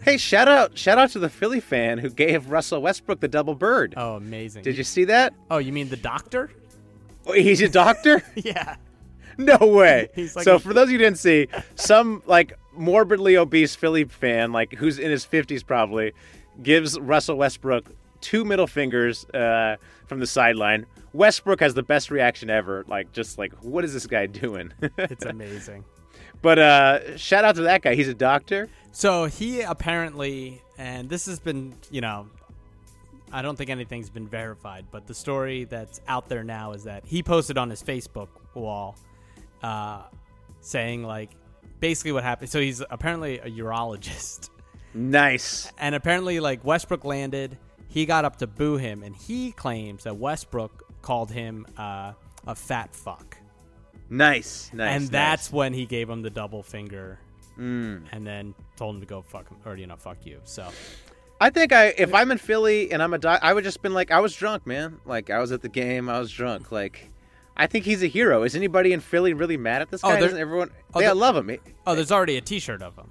[0.03, 3.55] hey, shout out shout out to the Philly fan who gave Russell Westbrook the double
[3.55, 3.95] bird.
[3.97, 4.63] Oh, amazing!
[4.63, 5.33] Did you see that?
[5.49, 6.51] Oh, you mean the doctor?
[7.25, 8.23] Oh, He's a doctor.
[8.35, 8.75] yeah.
[9.37, 10.09] No way.
[10.35, 14.03] Like so a- for those of you who didn't see, some like morbidly obese Philly
[14.03, 16.13] fan, like who's in his fifties probably,
[16.61, 17.85] gives Russell Westbrook
[18.21, 20.85] two middle fingers uh, from the sideline.
[21.13, 22.85] Westbrook has the best reaction ever.
[22.87, 24.71] Like just like what is this guy doing?
[24.97, 25.85] It's amazing.
[26.41, 27.95] but uh, shout out to that guy.
[27.95, 28.69] He's a doctor.
[28.91, 32.27] So he apparently, and this has been, you know,
[33.31, 37.05] I don't think anything's been verified, but the story that's out there now is that
[37.05, 38.95] he posted on his Facebook wall,
[39.61, 40.01] uh,
[40.61, 41.29] saying like,
[41.79, 42.49] basically what happened.
[42.49, 44.49] So he's apparently a urologist,
[44.95, 45.71] Nice.
[45.77, 47.57] and apparently like Westbrook landed,
[47.87, 52.13] he got up to boo him, and he claims that Westbrook called him uh,
[52.45, 53.35] a fat fuck,
[54.11, 54.69] Nice.
[54.71, 54.91] Nice.
[54.95, 55.09] and nice.
[55.09, 57.17] that's when he gave him the double finger.
[57.57, 58.03] Mm.
[58.11, 60.39] And then told him to go fuck him, or you know, fuck you.
[60.43, 60.67] So
[61.41, 63.95] I think I if I'm in Philly and I'm a doc, I would just been
[63.95, 64.99] like I was drunk, man.
[65.03, 66.71] Like I was at the game, I was drunk.
[66.71, 67.09] Like
[67.57, 68.43] I think he's a hero.
[68.43, 70.13] Is anybody in Philly really mad at this Oh, guy?
[70.19, 70.69] there- Doesn't everyone?
[70.93, 71.49] oh, they love him.
[71.49, 73.09] He- Oh, there's already a T-shirt of him.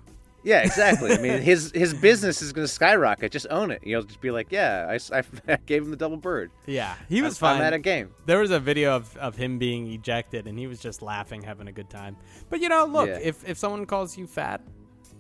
[0.49, 1.13] Yeah, exactly.
[1.13, 3.31] I mean, his his business is going to skyrocket.
[3.33, 3.81] Just own it.
[3.85, 6.51] You'll just be like, yeah, I gave him the double bird.
[6.67, 7.63] Yeah, he was I'm fine.
[7.63, 8.11] at a game.
[8.27, 11.69] There was a video of, of him being ejected, and he was just laughing, having
[11.69, 12.17] a good time.
[12.49, 13.19] But you know, look, Yeah.
[13.23, 14.63] if if someone calls you fat,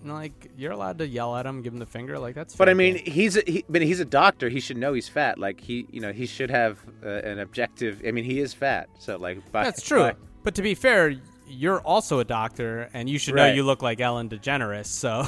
[0.04, 2.54] like you're allowed to yell at him, give him the finger, like that's.
[2.56, 3.04] But I mean, game.
[3.12, 4.48] he's a, he, but he's a doctor.
[4.48, 5.38] He should know he's fat.
[5.38, 8.00] Like he, you know, he should have uh, an objective.
[8.06, 8.88] I mean, he is fat.
[8.98, 10.00] So like, by, that's true.
[10.00, 10.14] by-
[10.44, 11.16] But to be fair,
[11.48, 14.86] you're also a doctor, and you should know you look like Ellen DeGeneres.
[14.88, 15.24] So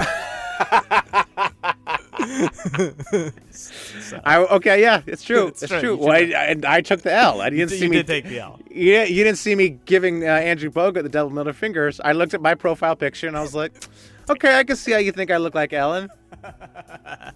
[4.24, 5.48] I, okay, yeah, it's true.
[5.48, 5.80] It's It's, true.
[5.80, 5.96] true.
[5.96, 7.40] Well, I, I, and I took the L.
[7.40, 8.60] I didn't You see me take the L.
[8.70, 12.00] Yeah, you didn't see me giving uh, Andrew Bogut the double middle fingers.
[12.04, 13.72] I looked at my profile picture and I was like,
[14.28, 16.08] okay, I can see how you think I look like Ellen.
[16.44, 17.32] um,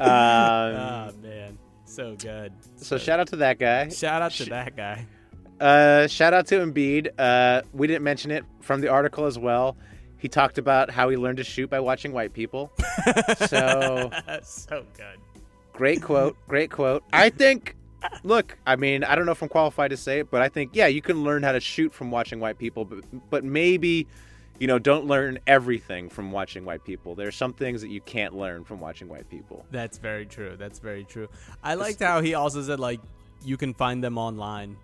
[0.00, 2.52] oh man, so good.
[2.76, 3.88] so shout out to that guy.
[3.88, 5.06] Shout out to that guy.
[5.60, 7.10] Uh, shout out to Embiid.
[7.18, 9.76] Uh, we didn't mention it from the article as well.
[10.18, 12.72] He talked about how he learned to shoot by watching white people.
[13.46, 14.10] so
[14.42, 15.18] so good.
[15.74, 16.36] Great quote.
[16.48, 17.04] Great quote.
[17.12, 17.76] I think.
[18.22, 20.70] Look, I mean, I don't know if I'm qualified to say it, but I think
[20.74, 24.06] yeah, you can learn how to shoot from watching white people, but but maybe,
[24.58, 27.14] you know, don't learn everything from watching white people.
[27.14, 29.64] There's some things that you can't learn from watching white people.
[29.70, 30.56] That's very true.
[30.58, 31.28] That's very true.
[31.62, 33.00] I liked how he also said like
[33.44, 34.76] you can find them online,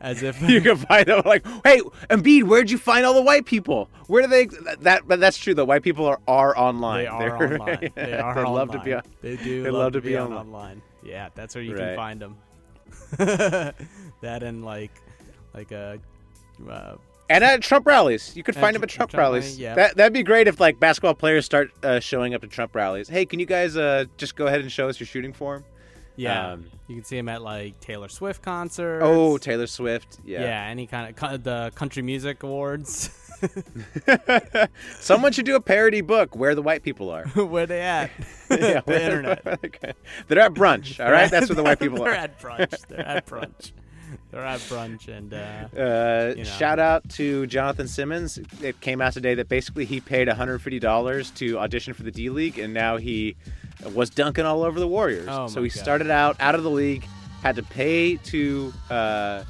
[0.00, 1.80] as if you can find them like, hey,
[2.10, 3.88] Embiid, where'd you find all the white people?
[4.06, 4.46] Where do they?
[4.80, 5.64] That, but that's true though.
[5.64, 7.04] White people are are online.
[7.04, 7.90] They are They're- online.
[7.94, 8.54] They are they online.
[8.54, 8.94] love to be.
[8.94, 9.62] On, They do.
[9.62, 10.82] They love, to be, on online.
[11.04, 11.80] Yeah, that's where you Right.
[11.88, 12.36] can find them.
[13.18, 14.90] that and like,
[15.54, 15.98] like a.
[16.68, 16.96] Uh,
[17.30, 19.58] And at Trump rallies, you could find them Tr- at Trump, Trump rally, rallies.
[19.58, 19.74] yeah.
[19.74, 23.08] That that'd be great if like basketball players start uh, showing up to Trump rallies.
[23.08, 25.64] Hey, can you guys uh, just go ahead and show us your shooting form?
[26.18, 29.02] Yeah, Um, you can see him at like Taylor Swift concerts.
[29.06, 30.18] oh, Taylor Swift.
[30.24, 30.42] Yeah.
[30.42, 33.10] yeah, any kind of co- the country music awards.
[35.00, 37.24] Someone should do a parody book where the white people are.
[37.34, 38.10] where they at?
[38.50, 39.44] Yeah, the internet.
[40.26, 41.04] They're at brunch.
[41.04, 42.06] All right, that's where the white people are.
[42.10, 42.16] They're are.
[42.16, 42.86] at brunch.
[42.88, 43.72] They're at brunch.
[44.30, 46.48] They're at brunch, and uh, Uh, you know.
[46.48, 48.38] Shout out to Jonathan Simmons.
[48.62, 52.58] It came out today that basically he paid $150 to audition for the D League,
[52.58, 53.36] and now he
[53.94, 55.28] was dunking all over the Warriors.
[55.30, 55.78] Oh so he God.
[55.78, 57.04] started out out of the league,
[57.42, 58.72] had to pay to.
[58.90, 59.44] Uh,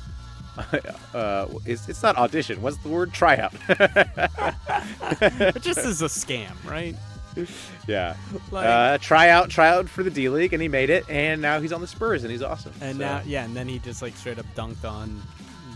[1.15, 2.61] uh, it's, it's not audition.
[2.61, 3.13] What's the word?
[3.13, 3.55] Tryout.
[3.69, 6.97] it just is a scam, right?
[7.87, 8.17] yeah.
[8.51, 11.41] Like- uh, try out, try out for the D League, and he made it, and
[11.41, 12.73] now he's on the Spurs, and he's awesome.
[12.81, 15.23] And So- now, yeah, and then he just like straight up dunked on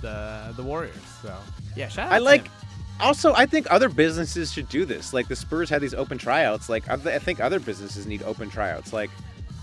[0.00, 0.96] the the Warriors.
[1.22, 1.34] So
[1.76, 2.12] yeah, shout out.
[2.14, 2.46] I like.
[2.46, 2.52] him.
[3.00, 5.12] Also, I think other businesses should do this.
[5.12, 6.68] Like the Spurs had these open tryouts.
[6.68, 8.92] Like I I think other businesses need open tryouts.
[8.92, 9.10] Like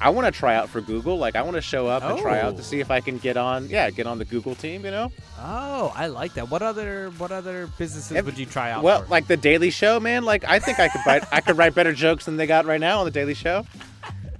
[0.01, 1.17] I want to try out for Google.
[1.17, 2.57] Like I want to show up and try out Oh.
[2.57, 3.69] to see if I can get on.
[3.69, 4.83] Yeah, get on the Google team.
[4.83, 5.11] You know.
[5.39, 6.49] Oh, I like that.
[6.49, 8.83] What other what other businesses Ev- would you try out?
[8.83, 9.09] Well, for?
[9.09, 10.23] like the Daily Show, man.
[10.23, 11.23] Like I think I could write.
[11.31, 13.65] I could write better jokes than they got right now on the Daily Show.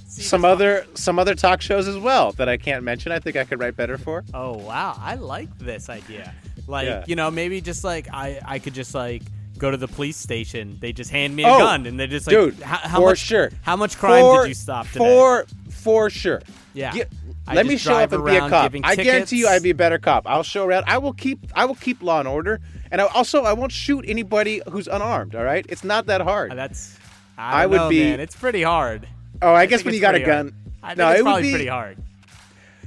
[0.09, 3.11] Some other some other talk shows as well that I can't mention.
[3.11, 4.23] I think I could write better for.
[4.33, 6.33] Oh wow, I like this idea.
[6.67, 7.03] Like Yeah.
[7.07, 9.21] you know, maybe just like I I could just like
[9.57, 10.77] go to the police station.
[10.79, 13.09] They just hand me a Oh, gun and they just like, dude, how, how for
[13.09, 13.51] much sure.
[13.61, 14.97] How much crime For- did you stop today?
[14.99, 16.41] For for sure.
[16.73, 16.91] Yeah.
[16.93, 17.11] Get-
[17.51, 18.73] let me show up and be a cop.
[18.83, 19.47] I guarantee you.
[19.47, 20.27] I'd be a better cop.
[20.27, 20.83] I'll show around.
[20.87, 21.39] I will keep.
[21.55, 22.59] I will keep law and order,
[22.91, 25.33] and I, also I won't shoot anybody who's unarmed.
[25.33, 26.51] All right, it's not that hard.
[26.55, 26.95] That's
[27.39, 28.19] I, I would know, be- man.
[28.19, 29.07] It's pretty hard.
[29.41, 30.47] Oh, I, I guess when you got a pretty hard.
[30.47, 30.55] gun.
[30.81, 31.97] I no, it's it would probably be pretty hard.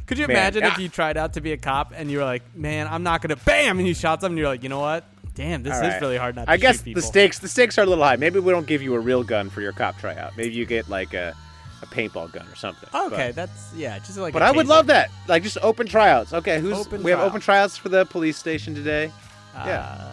[0.06, 2.24] Could you Man, imagine if you tried out to be a cop and you were
[2.24, 4.80] like, "Man, I'm not gonna bam," and you shot them, and you're like, "You know
[4.80, 5.04] what?
[5.34, 6.00] Damn, this All is right.
[6.00, 8.16] really hard not." to I guess the stakes the stakes are a little high.
[8.16, 10.36] Maybe we don't give you a real gun for your cop tryout.
[10.36, 11.34] Maybe you get like a,
[11.82, 12.88] a paintball gun or something.
[12.94, 14.32] Okay, But- that's yeah, just like.
[14.32, 15.10] But I would love that.
[15.28, 16.32] Like just open tryouts.
[16.34, 19.10] Okay, who's Open we have open tryouts for the police station today.
[19.56, 20.10] Uh,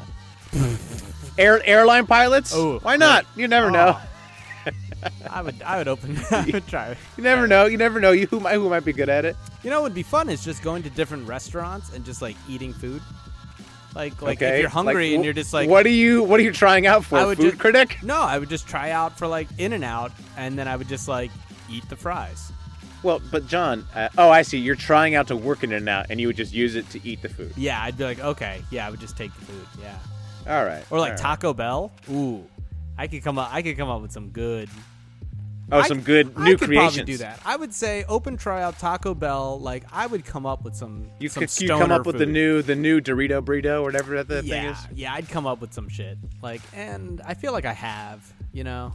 [1.37, 2.51] Air airline pilots?
[2.53, 3.25] Oh, Why not?
[3.35, 3.97] You never know.
[5.29, 6.95] I would, I would open, I would try.
[7.17, 7.65] You never know.
[7.65, 8.11] You never know.
[8.11, 9.35] You who might who might be good at it.
[9.63, 12.35] You know, what would be fun is just going to different restaurants and just like
[12.47, 13.01] eating food.
[13.95, 14.55] Like, like okay.
[14.55, 16.85] if you're hungry Like, and you're just like, what are you what are you trying
[16.85, 17.17] out for?
[17.17, 17.97] I would Food just- critic?
[18.03, 20.87] No, I would just try out for like In and Out, and then I would
[20.87, 21.31] just like
[21.69, 22.51] eat the fries.
[23.01, 24.57] Well, but John, uh, oh, I see.
[24.57, 26.99] You're trying out to work in and out, and you would just use it to
[27.07, 27.53] eat the food.
[27.55, 29.65] Yeah, I'd be like, okay, yeah, I would just take the food.
[29.81, 29.97] Yeah,
[30.47, 30.83] All right.
[30.91, 31.19] or like right.
[31.19, 31.91] Taco Bell.
[32.11, 32.45] Ooh,
[32.99, 33.49] I could come up.
[33.53, 34.69] I could come up with some good.
[35.71, 36.95] Oh, I- some good I new could creations.
[36.97, 37.39] Probably do that.
[37.45, 39.59] I would say open tryout Taco Bell.
[39.59, 41.09] Like I would come up with some.
[41.19, 44.21] You some could you come up with the new the new Dorito burrito or whatever
[44.23, 44.77] that thing is.
[44.93, 46.17] yeah, I'd come up with some shit.
[46.41, 48.33] Like, and I feel like I have.
[48.51, 48.93] You know.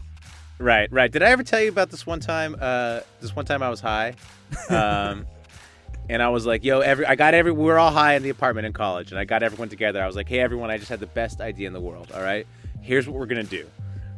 [0.59, 1.11] Right, right.
[1.11, 2.57] Did I ever tell you about this one time?
[2.61, 4.14] Uh, this one time I was high,
[4.68, 5.26] um,
[6.09, 8.30] and I was like, "Yo, every I got every we are all high in the
[8.30, 10.02] apartment in college, and I got everyone together.
[10.02, 12.11] I was like, "Hey, everyone, I just had the best idea in the world.
[12.14, 12.46] All right,
[12.82, 13.66] here's what we're gonna do.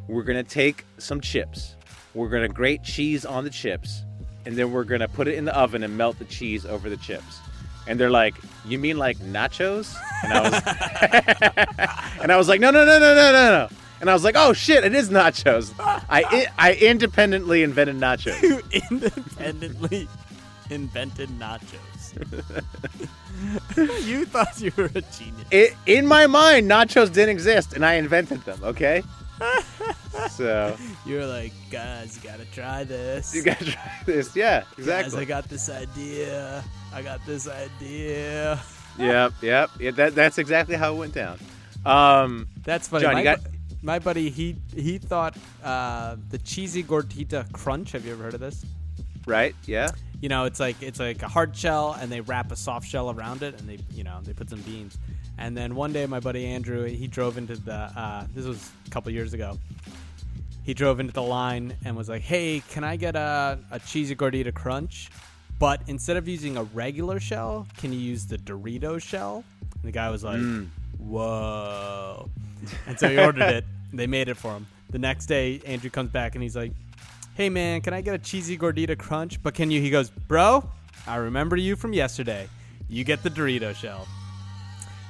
[0.08, 1.74] We're gonna take some chips.
[2.14, 4.02] We're gonna grate cheese on the chips,
[4.44, 6.96] and then we're gonna put it in the oven and melt the cheese over the
[6.96, 7.38] chips."
[7.88, 8.34] And they're like,
[8.64, 10.52] "You mean like nachos?" And I was,
[12.22, 13.68] and I was like, "No, no, no, no, no, no, no."
[14.00, 18.40] And I was like, "Oh shit, it is nachos." I I independently invented nachos.
[18.42, 20.08] You independently
[20.70, 21.86] invented nachos.
[24.06, 25.46] you thought you were a genius.
[25.50, 28.60] It, in my mind, nachos didn't exist, and I invented them.
[28.62, 29.02] Okay.
[30.30, 30.76] So
[31.06, 33.34] you're like, guys, you gotta try this.
[33.34, 34.34] you gotta try this.
[34.34, 35.20] Yeah, Guys, exactly.
[35.22, 36.64] I got this idea.
[36.92, 38.60] I got this idea.
[38.98, 39.68] Yep, yep.
[39.78, 41.38] Yeah, that that's exactly how it went down.
[41.84, 43.02] Um, That's funny.
[43.02, 43.40] John, my, you got-
[43.82, 47.92] my buddy, he he thought uh, the cheesy gordita crunch.
[47.92, 48.64] Have you ever heard of this?
[49.26, 49.54] right?
[49.66, 49.90] Yeah.
[50.22, 53.10] You know, it's like it's like a hard shell, and they wrap a soft shell
[53.10, 54.96] around it, and they you know they put some beans.
[55.38, 57.74] And then one day, my buddy Andrew, he drove into the.
[57.74, 59.58] Uh, this was a couple years ago.
[60.62, 64.16] He drove into the line and was like, "Hey, can I get a, a cheesy
[64.16, 65.10] gordita crunch?
[65.58, 69.92] But instead of using a regular shell, can you use the Dorito shell?" And the
[69.92, 70.40] guy was like,
[70.98, 72.30] "Whoa!"
[72.86, 73.64] And so he ordered it.
[73.92, 74.66] They made it for him.
[74.90, 76.72] The next day, Andrew comes back and he's like,
[77.34, 79.42] "Hey man, can I get a cheesy gordita crunch?
[79.42, 80.68] But can you?" He goes, "Bro,
[81.06, 82.48] I remember you from yesterday.
[82.88, 84.08] You get the Dorito shell."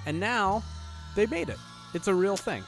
[0.06, 0.62] And now
[1.14, 1.58] they made it.
[1.94, 2.62] It's a real thing.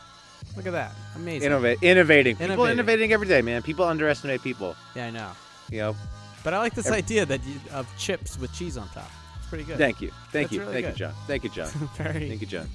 [0.56, 0.92] Look at that.
[1.16, 1.46] Amazing.
[1.46, 2.36] Innovate, innovating.
[2.36, 2.72] People Innovating.
[2.78, 3.62] innovating every day, man.
[3.62, 4.74] People underestimate people.
[4.94, 5.30] Yeah, I know.
[5.70, 5.96] You know.
[6.44, 9.10] But I like this Every- idea that you, of chips with cheese on top.
[9.38, 9.78] It's pretty good.
[9.78, 10.92] Thank you, thank That's you, really thank good.
[11.00, 11.14] you, John.
[11.26, 11.68] Thank you, John.
[11.96, 12.28] Very.
[12.28, 12.68] Thank you, John.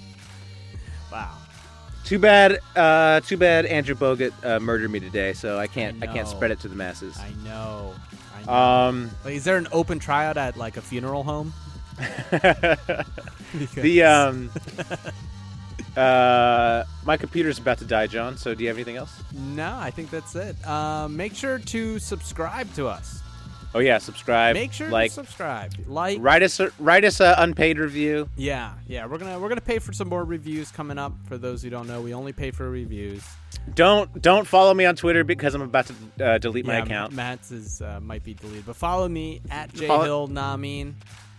[1.12, 1.38] Wow.
[2.04, 2.60] Too bad.
[2.76, 3.66] Uh, too bad.
[3.66, 6.04] Andrew Bogut uh, murdered me today, so I can't.
[6.04, 7.18] I, can't spread it to the masses.
[7.18, 7.94] I know.
[8.36, 8.52] I know.
[8.52, 11.54] Um, Like, is there an open tryout at like a funeral home?
[13.76, 14.52] the um,
[15.98, 18.38] uh, my computer's about to die, John.
[18.38, 19.24] So do you have anything else?
[19.32, 20.66] No, I think that's it.
[20.68, 23.22] Um, make sure to subscribe to us.
[23.76, 24.56] Oh yeah, subscribe.
[24.56, 25.74] Make sure like to subscribe.
[25.88, 26.20] Like.
[26.22, 28.30] write us a, write us a unpaid review.
[28.36, 29.08] Yeah, yeah.
[29.08, 31.14] We're gonna we're gonna pay for some more reviews coming up.
[31.28, 33.24] For those who don't know, we only pay for reviews.
[33.74, 37.14] Don't don't follow me on Twitter because I'm about to uh, delete my account.
[37.14, 40.34] Matt's is uh, might be deleted, but follow me at Follow- jhill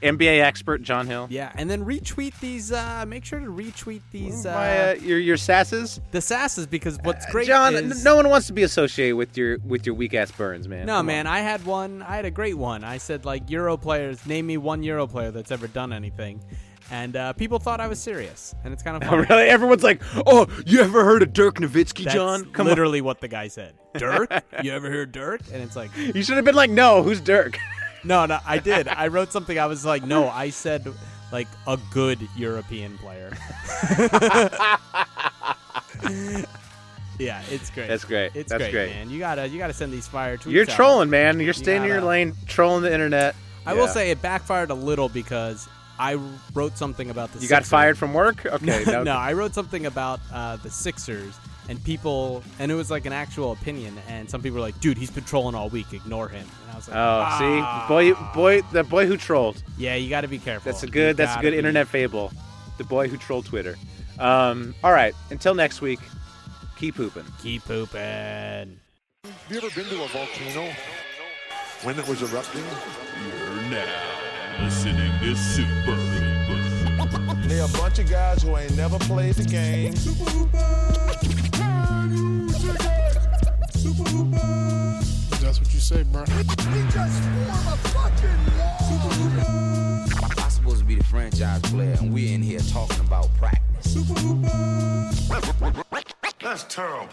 [0.02, 1.26] NBA expert John Hill.
[1.30, 2.70] Yeah, and then retweet these.
[2.72, 4.44] Uh, make sure to retweet these.
[4.44, 6.00] Uh, My, uh, your your sasses.
[6.10, 9.58] the sasses because what's great John, is no one wants to be associated with your
[9.66, 10.86] with your weak ass burns, man.
[10.86, 11.32] No, Come man, on.
[11.32, 12.02] I had one.
[12.02, 12.84] I had a great one.
[12.84, 14.26] I said like Euro players.
[14.26, 16.42] Name me one Euro player that's ever done anything,
[16.90, 19.26] and uh, people thought I was serious, and it's kind of funny.
[19.30, 19.44] really?
[19.48, 22.44] Everyone's like, "Oh, you ever heard of Dirk Nowitzki, That's John?
[22.52, 23.74] Come literally what the guy said.
[23.96, 24.30] Dirk,
[24.62, 25.40] you ever heard Dirk?
[25.52, 25.96] And it's like.
[25.96, 27.58] You should have been like, "No, who's Dirk?"
[28.04, 28.88] no, no, I did.
[28.88, 29.58] I wrote something.
[29.58, 30.92] I was like, no, I said
[31.32, 33.36] like a good European player.
[37.18, 37.88] yeah, it's great.
[37.88, 38.32] That's great.
[38.34, 38.90] It's That's great, great.
[38.90, 39.10] man.
[39.10, 40.52] You gotta, you gotta send these fire tweets.
[40.52, 40.76] You're out.
[40.76, 41.40] trolling, man.
[41.40, 43.34] You're staying in your lane, trolling the internet.
[43.66, 46.18] I will say it backfired a little because I
[46.52, 47.40] wrote something about the.
[47.40, 48.44] you got fired from work.
[48.54, 51.34] Okay, no, no, I wrote something about uh, the Sixers,
[51.68, 54.98] and people, and it was like an actual opinion, and some people were like, "Dude,
[54.98, 55.92] he's been trolling all week.
[55.92, 57.86] Ignore him." And I was like, Oh, ah.
[57.88, 59.62] see, boy, boy, the boy who trolled.
[59.78, 60.70] Yeah, you got to be careful.
[60.70, 61.16] That's a You good.
[61.16, 62.32] That's a good be- internet fable.
[62.78, 63.76] The boy who trolled Twitter.
[64.18, 65.14] Um, all right.
[65.30, 66.00] Until next week.
[66.76, 67.24] Keep pooping.
[67.40, 68.00] Keep pooping.
[68.00, 70.72] Have you ever been to a volcano
[71.84, 72.62] when it was erupting?
[72.62, 76.14] You're now listening to Super
[77.46, 79.94] they're a bunch of guys who ain't never played the game.
[85.40, 86.24] That's what you say, bro.
[86.26, 86.36] I'm
[90.50, 93.94] supposed to be the franchise player, and we're in here talking about practice.
[96.42, 97.08] That's terrible.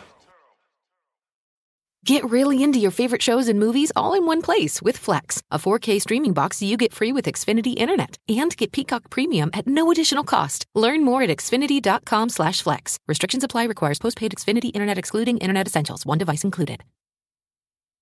[2.04, 5.60] Get really into your favorite shows and movies all in one place with Flex, a
[5.60, 8.18] 4K streaming box you get free with Xfinity Internet.
[8.28, 10.66] And get Peacock Premium at no additional cost.
[10.74, 12.98] Learn more at xfinity.com slash flex.
[13.08, 16.04] Restrictions apply requires postpaid Xfinity Internet excluding Internet Essentials.
[16.04, 16.84] One device included.